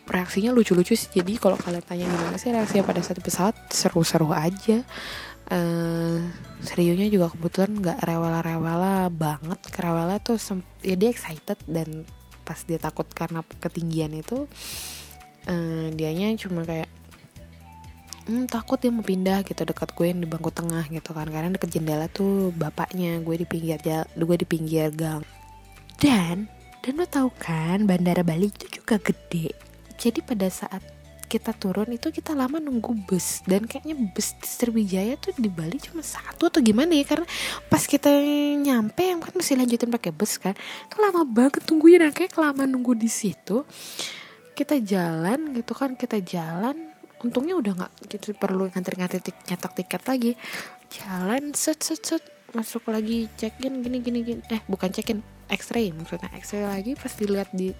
reaksinya 0.08 0.50
lucu-lucu 0.56 0.96
sih. 0.96 1.12
Jadi 1.12 1.36
kalau 1.36 1.60
kalian 1.60 1.84
tanya 1.84 2.08
gimana 2.08 2.40
sih 2.40 2.48
reaksinya 2.50 2.84
pada 2.88 3.04
saat 3.04 3.20
pesawat 3.20 3.56
seru-seru 3.68 4.32
aja. 4.32 4.82
Uh, 5.48 6.28
seriunya 6.60 7.08
juga 7.08 7.32
kebetulan 7.32 7.72
nggak 7.76 7.98
rewela-rewela 8.04 9.12
banget. 9.12 9.60
Kerewela 9.68 10.16
tuh 10.24 10.40
ya 10.80 10.96
dia 10.96 11.12
excited 11.12 11.60
dan 11.68 12.08
pas 12.48 12.64
dia 12.64 12.80
takut 12.80 13.04
karena 13.12 13.44
ketinggian 13.60 14.16
itu 14.16 14.48
uh, 15.52 15.86
dianya 15.92 16.32
cuma 16.40 16.64
kayak 16.64 16.88
hmm, 18.28 18.44
takut 18.52 18.76
dia 18.76 18.92
mau 18.92 19.00
pindah 19.00 19.40
gitu 19.42 19.64
dekat 19.64 19.96
gue 19.96 20.06
yang 20.12 20.20
di 20.20 20.28
bangku 20.28 20.52
tengah 20.52 20.84
gitu 20.92 21.10
kan. 21.16 21.26
Karena 21.26 21.48
deket 21.56 21.72
jendela 21.72 22.06
tuh 22.12 22.52
bapaknya 22.52 23.16
gue 23.24 23.40
di 23.40 23.46
pinggir 23.48 23.80
jal 23.80 24.04
gue 24.12 24.36
di 24.36 24.46
pinggir 24.46 24.92
gang. 24.92 25.24
Dan 25.96 26.46
dan 26.84 26.92
lo 26.94 27.08
tau 27.08 27.32
kan 27.40 27.88
bandara 27.88 28.20
Bali 28.20 28.52
itu 28.52 28.68
juga 28.68 29.00
gede. 29.00 29.56
Jadi 29.98 30.22
pada 30.22 30.46
saat 30.46 30.84
kita 31.28 31.52
turun 31.52 31.92
itu 31.92 32.08
kita 32.08 32.32
lama 32.32 32.56
nunggu 32.60 33.08
bus. 33.08 33.44
Dan 33.44 33.64
kayaknya 33.64 33.96
bus 33.96 34.36
di 34.38 34.48
Sriwijaya 34.48 35.16
tuh 35.20 35.36
di 35.36 35.50
Bali 35.50 35.76
cuma 35.80 36.04
satu 36.04 36.48
atau 36.48 36.60
gimana 36.62 36.94
ya? 36.94 37.04
Karena 37.04 37.26
pas 37.68 37.84
kita 37.84 38.08
nyampe 38.62 39.02
yang 39.04 39.20
kan 39.24 39.32
masih 39.36 39.56
lanjutin 39.56 39.88
pakai 39.92 40.12
bus 40.12 40.36
kan 40.40 40.56
itu 40.88 40.96
lama 41.00 41.24
banget 41.24 41.64
tunggunya 41.64 42.04
dan 42.04 42.12
kayak 42.12 42.32
kelamaan 42.32 42.68
nunggu 42.68 42.96
di 42.96 43.08
situ 43.08 43.64
kita 44.58 44.82
jalan 44.82 45.54
gitu 45.54 45.70
kan 45.70 45.94
kita 45.94 46.18
jalan 46.18 46.87
untungnya 47.22 47.54
udah 47.58 47.72
nggak 47.74 47.92
gitu 48.10 48.34
perlu 48.38 48.70
ngantri-ngantri 48.70 49.20
nyetak 49.50 49.72
tiket 49.74 50.02
lagi. 50.06 50.32
Jalan 50.92 51.52
set 51.54 51.82
set 51.82 52.02
set. 52.02 52.24
Masuk 52.56 52.88
lagi 52.88 53.28
check 53.36 53.60
in 53.60 53.84
gini 53.84 54.00
gini 54.00 54.24
gini. 54.24 54.40
Eh 54.48 54.64
bukan 54.64 54.88
check 54.88 55.12
in 55.12 55.20
X-ray 55.52 55.92
maksudnya 55.92 56.32
X-ray 56.32 56.64
lagi 56.64 56.92
pas 56.96 57.12
dilihat 57.12 57.52
di 57.52 57.72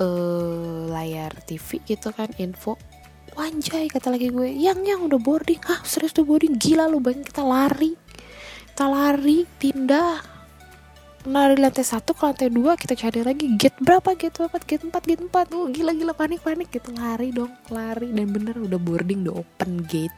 uh, 0.00 0.88
layar 0.88 1.32
TV 1.44 1.82
gitu 1.84 2.08
kan 2.14 2.32
info. 2.40 2.80
Wanjai 3.36 3.92
kata 3.92 4.10
lagi 4.10 4.32
gue 4.32 4.48
yang 4.48 4.80
yang 4.82 5.04
udah 5.04 5.20
boarding. 5.20 5.60
Ah 5.68 5.84
serius 5.84 6.16
tuh 6.16 6.24
boarding? 6.24 6.56
Gila 6.56 6.88
lu 6.88 7.04
banyak 7.04 7.28
kita 7.28 7.44
lari. 7.44 7.94
Kita 8.72 8.88
lari 8.88 9.44
pindah 9.58 10.37
dari 11.30 11.56
lantai 11.60 11.84
satu 11.84 12.16
ke 12.16 12.22
lantai 12.24 12.48
dua 12.48 12.74
kita 12.74 12.96
cari 12.96 13.20
lagi 13.22 13.46
gate 13.60 13.78
berapa? 13.80 14.16
Gate 14.16 14.36
berapa 14.40 14.56
gate 14.62 14.84
empat 14.88 15.02
gate 15.04 15.22
empat. 15.24 15.46
Oh 15.52 15.68
gila 15.68 15.92
gila 15.92 16.12
panik 16.16 16.40
panik 16.40 16.68
gitu. 16.72 16.92
Lari 16.96 17.32
dong 17.32 17.52
lari. 17.68 18.10
Dan 18.10 18.32
bener 18.32 18.56
udah 18.56 18.80
boarding 18.80 19.28
udah 19.28 19.40
open 19.40 19.84
gate. 19.84 20.14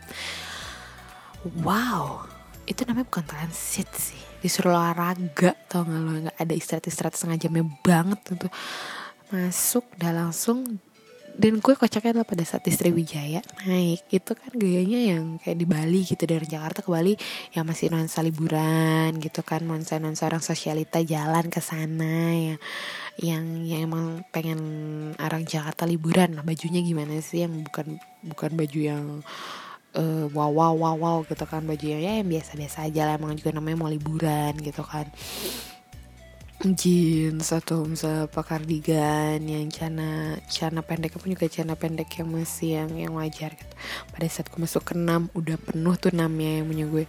Wow. 1.65 2.27
Itu 2.69 2.87
namanya 2.87 3.11
bukan 3.11 3.27
transit 3.27 3.89
sih. 3.97 4.21
Disuruh 4.41 4.73
olahraga 4.73 5.53
tau 5.69 5.85
gak 5.85 6.01
lo? 6.01 6.11
Nggak 6.29 6.37
ada 6.39 6.55
istirahat 6.55 6.85
istirahat 6.89 7.15
setengah 7.19 7.39
jamnya 7.39 7.65
banget 7.85 8.19
tuh 8.25 8.53
masuk 9.31 9.87
udah 9.95 10.11
langsung 10.11 10.83
dan 11.37 11.63
gue 11.63 11.75
kocaknya 11.77 12.17
adalah 12.17 12.29
pada 12.29 12.45
saat 12.45 12.67
di 12.67 12.73
Sriwijaya. 12.75 13.41
Naik. 13.65 14.09
Itu 14.11 14.33
kan 14.35 14.53
gayanya 14.57 15.15
yang 15.15 15.39
kayak 15.39 15.59
di 15.59 15.67
Bali 15.69 16.03
gitu 16.03 16.25
dari 16.27 16.45
Jakarta 16.45 16.83
ke 16.83 16.91
Bali 16.91 17.15
yang 17.55 17.65
masih 17.65 17.89
nuansa 17.89 18.21
liburan 18.21 19.17
gitu 19.23 19.41
kan 19.47 19.63
nuansa 19.63 19.97
nuansa 20.03 20.29
orang 20.29 20.43
sosialita 20.43 21.01
jalan 21.01 21.49
ke 21.49 21.61
sana 21.63 22.35
ya. 22.35 22.57
Yang 23.21 23.45
yang 23.69 23.81
emang 23.89 24.07
pengen 24.35 24.61
orang 25.17 25.47
Jakarta 25.47 25.87
liburan. 25.87 26.37
Lah 26.37 26.45
bajunya 26.45 26.83
gimana 26.83 27.17
sih? 27.25 27.47
Yang 27.47 27.71
bukan 27.71 27.87
bukan 28.27 28.51
baju 28.57 28.81
yang 28.81 29.05
uh, 29.97 30.25
wow 30.35 30.51
wow 30.51 30.73
wow 30.77 30.97
wow 30.99 31.19
gitu 31.25 31.45
kan. 31.49 31.65
Bajunya 31.65 31.99
ya 32.05 32.13
yang 32.21 32.29
biasa 32.29 32.59
biasa 32.59 32.79
aja 32.91 33.09
lah. 33.09 33.15
Emang 33.17 33.39
juga 33.39 33.57
namanya 33.57 33.87
mau 33.87 33.91
liburan 33.91 34.59
gitu 34.61 34.85
kan 34.85 35.09
jeans 36.61 37.57
atau 37.57 37.89
misalnya 37.89 38.29
apa 38.29 38.45
cardigan 38.45 39.41
yang 39.41 39.73
cana 39.73 40.37
cana 40.45 40.85
pendek 40.85 41.17
pun 41.17 41.33
juga 41.33 41.49
cana 41.49 41.73
pendek 41.73 42.21
yang 42.21 42.29
masih 42.29 42.85
yang 42.85 42.91
yang 43.01 43.13
wajar 43.17 43.57
gitu. 43.57 43.75
Pada 44.13 44.29
saat 44.29 44.53
gue 44.53 44.61
masuk 44.61 44.85
ke 44.85 44.93
enam 44.93 45.33
udah 45.33 45.57
penuh 45.57 45.97
tuh 45.97 46.13
enamnya 46.13 46.61
yang 46.61 46.67
punya 46.69 46.85
gue. 46.85 47.05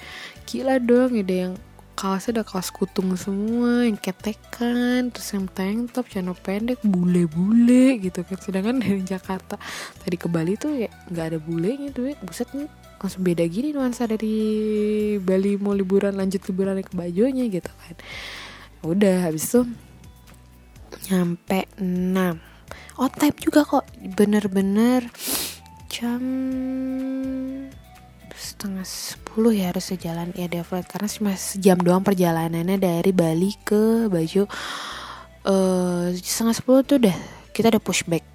Gila 0.47 0.79
dong 0.79 1.19
ada 1.19 1.35
yang 1.35 1.53
kaosnya 1.99 2.39
udah 2.39 2.45
kaos 2.47 2.71
kutung 2.71 3.11
semua 3.19 3.83
yang 3.83 3.99
ketekan 3.99 5.11
terus 5.11 5.35
yang 5.35 5.51
tank 5.51 5.91
top 5.91 6.07
cana 6.07 6.31
pendek 6.31 6.79
bule-bule 6.87 7.99
gitu 7.99 8.23
kan. 8.23 8.39
Sedangkan 8.39 8.79
dari 8.79 9.03
Jakarta 9.03 9.59
tadi 9.99 10.15
ke 10.15 10.31
Bali 10.31 10.55
tuh 10.55 10.87
ya 10.87 10.89
nggak 11.11 11.25
ada 11.27 11.37
bulenya 11.43 11.91
tuh 11.91 12.07
ya. 12.07 12.15
Buset 12.23 12.47
nih 12.55 12.71
langsung 13.03 13.27
beda 13.27 13.43
gini 13.51 13.75
nuansa 13.75 14.07
dari 14.07 14.31
Bali 15.19 15.59
mau 15.59 15.75
liburan 15.75 16.15
lanjut 16.15 16.39
liburan 16.47 16.79
ke 16.79 16.93
bajunya 16.95 17.51
gitu 17.51 17.67
kan 17.67 17.97
udah 18.81 19.29
habis 19.29 19.49
itu 19.49 19.61
nyampe 21.09 21.69
6 21.77 22.51
on 23.01 23.11
time 23.17 23.37
juga 23.41 23.65
kok 23.65 23.85
bener-bener 24.17 25.09
jam 25.89 26.21
setengah 28.41 28.85
sepuluh 28.85 29.53
ya 29.53 29.73
harus 29.73 29.89
jalan. 29.97 30.29
Ya 30.37 30.45
Devlet 30.45 30.85
karena 30.85 31.09
cuma 31.09 31.33
sejam 31.33 31.77
doang 31.81 32.05
perjalanannya 32.05 32.77
dari 32.77 33.09
Bali 33.09 33.53
ke 33.65 34.05
Baju 34.05 34.45
uh, 35.49 36.13
setengah 36.13 36.55
sepuluh 36.57 36.81
tuh 36.85 37.01
udah 37.01 37.17
kita 37.53 37.73
udah 37.73 37.81
pushback 37.81 38.25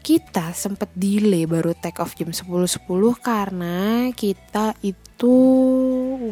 kita 0.00 0.56
sempet 0.56 0.88
delay 0.96 1.44
baru 1.44 1.76
take 1.76 2.00
off 2.00 2.16
jam 2.16 2.32
10.10 2.32 2.88
.10 2.88 2.88
karena 3.20 4.08
kita 4.16 4.72
itu 4.80 5.36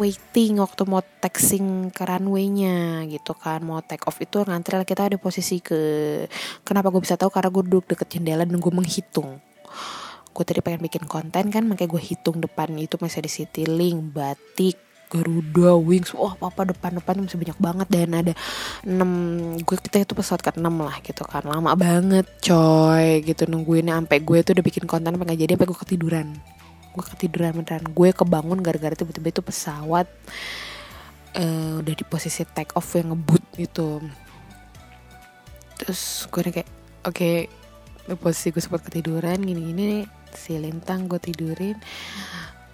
waiting 0.00 0.64
waktu 0.64 0.82
mau 0.88 1.04
taxing 1.20 1.92
ke 1.92 2.02
runway-nya 2.08 3.04
gitu 3.12 3.36
kan. 3.36 3.60
Mau 3.60 3.84
take 3.84 4.08
off 4.08 4.16
itu 4.24 4.40
ngantri 4.40 4.80
kita 4.88 5.12
ada 5.12 5.20
posisi 5.20 5.60
ke 5.60 5.80
kenapa 6.64 6.88
gue 6.88 7.04
bisa 7.04 7.20
tahu? 7.20 7.28
Karena 7.28 7.52
gue 7.52 7.64
duduk 7.68 7.84
deket 7.92 8.16
jendela 8.16 8.48
dan 8.48 8.56
gue 8.56 8.72
menghitung. 8.72 9.36
Gue 10.32 10.44
tadi 10.48 10.64
pengen 10.64 10.88
bikin 10.88 11.04
konten 11.04 11.52
kan 11.52 11.62
makanya 11.68 11.92
gue 11.92 12.02
hitung 12.02 12.40
depan 12.40 12.72
itu 12.80 12.96
masih 12.96 13.20
ada 13.20 13.30
Citylink, 13.30 14.16
Batik, 14.16 14.80
Garuda, 15.08 15.72
Wings, 15.80 16.12
wah 16.12 16.36
oh, 16.36 16.52
apa 16.52 16.68
depan 16.68 17.00
depan 17.00 17.24
masih 17.24 17.40
banyak 17.40 17.58
banget. 17.58 17.88
Dan 17.88 18.08
ada 18.12 18.32
6 18.84 19.64
gue 19.64 19.76
kita 19.80 20.04
itu 20.04 20.12
pesawat 20.12 20.40
ke 20.44 20.50
6 20.54 20.62
lah 20.62 20.96
gitu 21.00 21.24
kan. 21.24 21.42
Lama 21.48 21.72
banget 21.72 22.28
coy 22.44 23.24
gitu. 23.24 23.48
Nungguinnya 23.48 23.96
sampai 23.96 24.20
gue 24.20 24.38
tuh 24.44 24.52
udah 24.52 24.64
bikin 24.64 24.84
konten 24.84 25.16
apa 25.16 25.32
jadi 25.32 25.56
sampai 25.56 25.68
gue 25.68 25.78
ketiduran. 25.80 26.28
Gue 26.92 27.04
ketiduran 27.04 27.56
beneran. 27.56 27.84
Gue 27.96 28.12
kebangun 28.12 28.60
gara-gara 28.60 28.92
tiba-tiba 28.92 29.32
itu 29.32 29.42
pesawat 29.42 30.06
uh, 31.36 31.80
udah 31.80 31.94
di 31.94 32.04
posisi 32.04 32.44
take 32.44 32.76
off 32.76 32.92
yang 32.96 33.12
ngebut 33.16 33.42
gitu. 33.56 34.02
Terus 35.78 36.26
gue 36.28 36.42
kayak 36.42 36.68
oke 37.06 37.14
okay, 37.14 38.16
posisi 38.18 38.50
gue 38.50 38.62
sempat 38.62 38.82
ketiduran 38.84 39.40
gini-gini 39.40 40.04
si 40.34 40.56
lintang 40.56 41.06
gue 41.06 41.20
tidurin. 41.20 41.76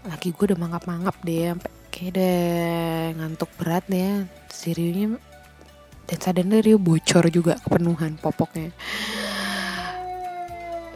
Lagi 0.05 0.32
gue 0.32 0.45
udah 0.53 0.59
mangap-mangap 0.61 1.16
deh 1.24 1.53
sampai 1.53 1.84
kayak 1.95 2.11
udah 2.19 2.39
ngantuk 3.23 3.51
berat 3.55 3.87
deh 3.87 4.27
si 4.51 4.75
Ryunya 4.75 5.15
dan 6.11 6.19
sadarnya 6.19 6.59
Ryu 6.59 6.83
bocor 6.83 7.31
juga 7.31 7.55
kepenuhan 7.63 8.19
popoknya. 8.19 8.75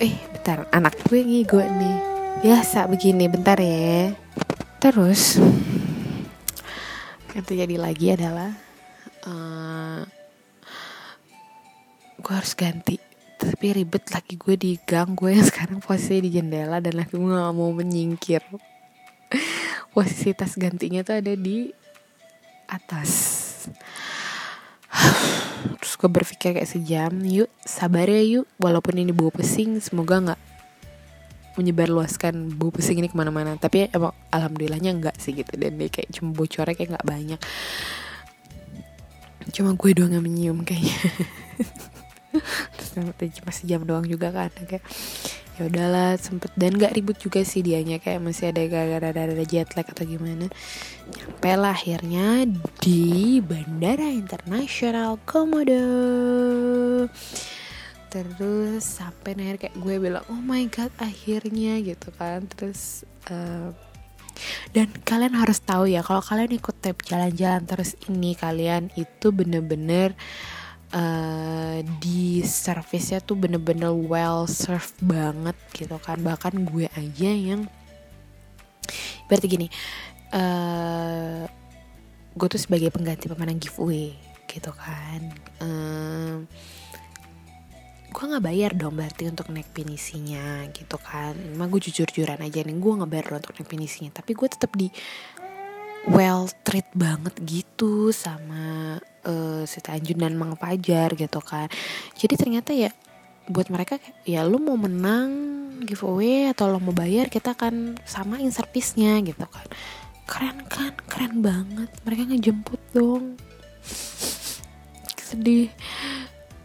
Eh 0.03 0.15
bentar 0.35 0.67
anak 0.75 0.99
gue 1.07 1.23
ngigo 1.23 1.63
nih. 1.63 1.99
Biasa 2.43 2.91
begini 2.91 3.31
bentar 3.31 3.63
ya. 3.63 4.11
Terus 4.83 5.39
yang 7.31 7.47
terjadi 7.47 7.77
lagi 7.79 8.07
adalah 8.19 8.51
uh, 9.23 10.03
gue 12.19 12.35
harus 12.35 12.59
ganti. 12.59 12.99
Tapi 13.39 13.71
ribet 13.71 14.03
lagi 14.11 14.35
gue 14.35 14.59
di 14.59 14.75
gang 14.83 15.15
gue 15.15 15.31
yang 15.31 15.47
sekarang 15.47 15.79
posisi 15.79 16.27
di 16.27 16.35
jendela 16.35 16.83
dan 16.83 16.99
lagi 16.99 17.15
gue 17.15 17.23
gak 17.23 17.55
mau 17.55 17.71
menyingkir 17.71 18.43
posisi 19.99 20.31
tas 20.31 20.55
gantinya 20.55 21.03
tuh 21.03 21.19
ada 21.19 21.35
di 21.35 21.75
atas. 22.71 23.11
Terus 25.83 25.95
gue 25.99 26.07
berpikir 26.07 26.55
kayak 26.55 26.71
sejam 26.71 27.11
yuk 27.27 27.51
sabar 27.67 28.07
ya 28.07 28.23
yuk. 28.23 28.47
Walaupun 28.63 28.95
ini 28.95 29.11
bau 29.11 29.35
pesing 29.35 29.83
semoga 29.83 30.23
nggak 30.23 30.41
menyebar 31.59 31.91
luaskan 31.91 32.55
bau 32.55 32.71
pesing 32.71 33.03
ini 33.03 33.11
ke 33.11 33.19
mana-mana. 33.19 33.59
Tapi 33.59 33.91
emang 33.91 34.15
alhamdulillahnya 34.31 34.95
enggak 34.95 35.19
sih 35.19 35.35
gitu. 35.35 35.59
Dan 35.59 35.83
dia 35.83 35.91
kayak 35.91 36.15
cuma 36.15 36.31
bocornya 36.31 36.79
kayak 36.79 36.95
nggak 36.95 37.09
banyak. 37.11 37.41
Cuma 39.51 39.75
gue 39.75 39.91
doang 39.99 40.15
yang 40.15 40.23
menyium 40.23 40.63
kayaknya. 40.63 40.95
Terus 42.79 43.43
masih 43.43 43.65
jam 43.67 43.83
doang 43.83 44.07
juga 44.07 44.31
kan 44.31 44.55
kayak 44.63 44.87
ya 45.59 45.67
udahlah 45.67 46.15
sempet. 46.17 46.55
Dan 46.55 46.79
gak 46.79 46.95
ribut 46.95 47.19
juga 47.19 47.43
sih 47.43 47.67
dianya 47.67 47.99
kayak 47.99 48.23
masih 48.23 48.55
ada 48.55 48.63
gara-gara 48.71 49.11
ada 49.11 49.45
jet 49.45 49.75
lag 49.75 49.85
atau 49.91 50.07
gimana. 50.07 50.47
Nyampe 51.11 51.53
lah 51.59 51.75
akhirnya 51.75 52.47
di 52.79 53.43
Bandara 53.43 54.07
Internasional 54.15 55.19
Komodo. 55.27 55.85
Terus 58.09 58.83
sampai 58.87 59.37
akhir 59.37 59.57
kayak 59.69 59.77
gue 59.83 59.95
bilang 59.99 60.25
oh 60.31 60.41
my 60.41 60.65
god 60.71 60.95
akhirnya 61.03 61.83
gitu 61.83 62.15
kan. 62.15 62.47
Terus 62.47 63.03
uh, 63.29 63.75
dan 64.71 64.89
kalian 65.03 65.35
harus 65.35 65.59
tahu 65.59 65.91
ya 65.91 66.01
kalau 66.07 66.23
kalian 66.23 66.55
ikut 66.55 66.77
tab 66.79 66.99
jalan-jalan 67.03 67.67
terus 67.67 67.99
ini 68.07 68.39
kalian 68.39 68.95
itu 68.95 69.35
bener-bener 69.35 70.15
di 72.01 72.41
service-nya 72.41 73.21
tuh 73.21 73.37
bener-bener 73.37 73.93
well 73.93 74.49
served 74.49 74.97
banget 75.05 75.57
gitu 75.77 75.97
kan. 76.01 76.21
Bahkan 76.21 76.65
gue 76.65 76.89
aja 76.93 77.31
yang 77.31 77.69
berarti 79.29 79.47
gini 79.47 79.69
uh, 80.33 81.45
gue 82.33 82.49
tuh 82.49 82.61
sebagai 82.61 82.89
pengganti 82.89 83.29
pemenang 83.29 83.61
giveaway 83.61 84.17
gitu 84.49 84.73
kan. 84.73 85.21
Uh, 85.61 86.49
gue 88.09 88.25
nggak 88.25 88.45
bayar 88.45 88.73
dong 88.73 88.97
berarti 88.97 89.29
untuk 89.29 89.53
naik 89.53 89.69
pinisinya 89.77 90.65
gitu 90.73 90.97
kan. 90.97 91.37
Emang 91.37 91.69
gue 91.69 91.85
jujur 91.85 92.09
jujuran 92.09 92.41
aja 92.41 92.65
nih 92.65 92.77
gue 92.77 92.93
nggak 92.97 93.11
bayar 93.11 93.27
dong 93.29 93.41
untuk 93.45 93.55
naik 93.61 93.69
pinisinya. 93.69 94.11
Tapi 94.17 94.33
gue 94.33 94.49
tetap 94.49 94.73
di 94.73 94.89
well 96.09 96.49
treat 96.65 96.89
banget 96.97 97.37
gitu 97.45 98.09
sama 98.17 98.97
uh, 99.29 99.63
si 99.69 99.79
Tanjun 99.85 100.19
dan 100.19 100.35
Mang 100.41 100.57
Fajar 100.57 101.13
gitu 101.15 101.39
kan. 101.45 101.69
Jadi 102.17 102.35
ternyata 102.35 102.73
ya 102.73 102.91
buat 103.49 103.69
mereka 103.73 103.97
ya 104.29 104.45
lu 104.45 104.61
mau 104.61 104.77
menang 104.77 105.31
giveaway 105.85 106.51
atau 106.53 106.69
lo 106.69 106.83
mau 106.83 106.93
bayar 106.93 107.31
kita 107.33 107.55
akan 107.55 108.01
samain 108.03 108.49
servisnya 108.51 109.21
gitu 109.23 109.45
kan. 109.47 109.69
Keren 110.29 110.59
kan? 110.69 110.93
Keren 111.09 111.41
banget. 111.41 111.89
Mereka 112.05 112.23
ngejemput 112.29 112.81
dong. 112.93 113.41
Sedih. 115.17 115.73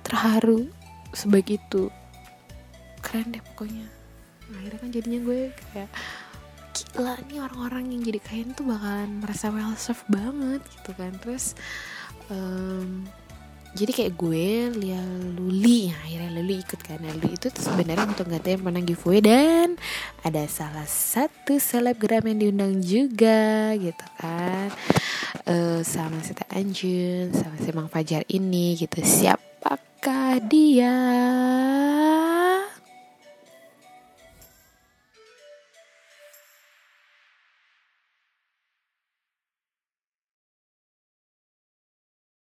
Terharu. 0.03 0.67
Sebaik 1.15 1.55
itu. 1.55 1.87
Keren 2.99 3.31
deh 3.31 3.43
pokoknya. 3.53 3.87
Akhirnya 4.51 4.79
kan 4.83 4.89
jadinya 4.91 5.19
gue 5.23 5.39
kayak 5.71 5.89
gila 6.73 7.15
nih 7.29 7.39
orang-orang 7.39 7.85
yang 7.93 8.01
jadi 8.03 8.19
kain 8.19 8.49
tuh 8.57 8.65
bakalan 8.65 9.21
merasa 9.21 9.53
well 9.53 9.73
served 9.79 10.03
banget 10.11 10.59
gitu 10.67 10.91
kan. 10.99 11.15
Terus 11.23 11.55
um, 12.29 13.03
jadi 13.73 13.89
kayak 13.89 14.13
gue 14.13 14.69
Lia 14.85 15.01
Luli 15.33 15.89
ya 15.89 15.97
akhirnya 16.05 16.29
Luli 16.37 16.61
ikut 16.61 16.79
kan. 16.85 17.01
Luli 17.01 17.33
itu 17.33 17.49
sebenarnya 17.49 18.05
untuk 18.05 18.29
gantiin 18.29 18.61
menang 18.61 18.85
giveaway 18.85 19.17
dan 19.25 19.73
ada 20.21 20.45
salah 20.45 20.85
satu 20.85 21.57
selebgram 21.57 22.21
yang 22.29 22.37
diundang 22.37 22.85
juga 22.85 23.73
gitu 23.73 24.05
kan. 24.21 24.69
Uh, 25.49 25.81
sama 25.81 26.21
si 26.21 26.37
Teh 26.37 26.47
Anjun 26.53 27.33
sama 27.33 27.57
si 27.57 27.69
Mang 27.73 27.89
Fajar 27.89 28.21
ini 28.29 28.77
gitu. 28.77 29.01
Siapakah 29.01 30.37
dia 30.45 30.93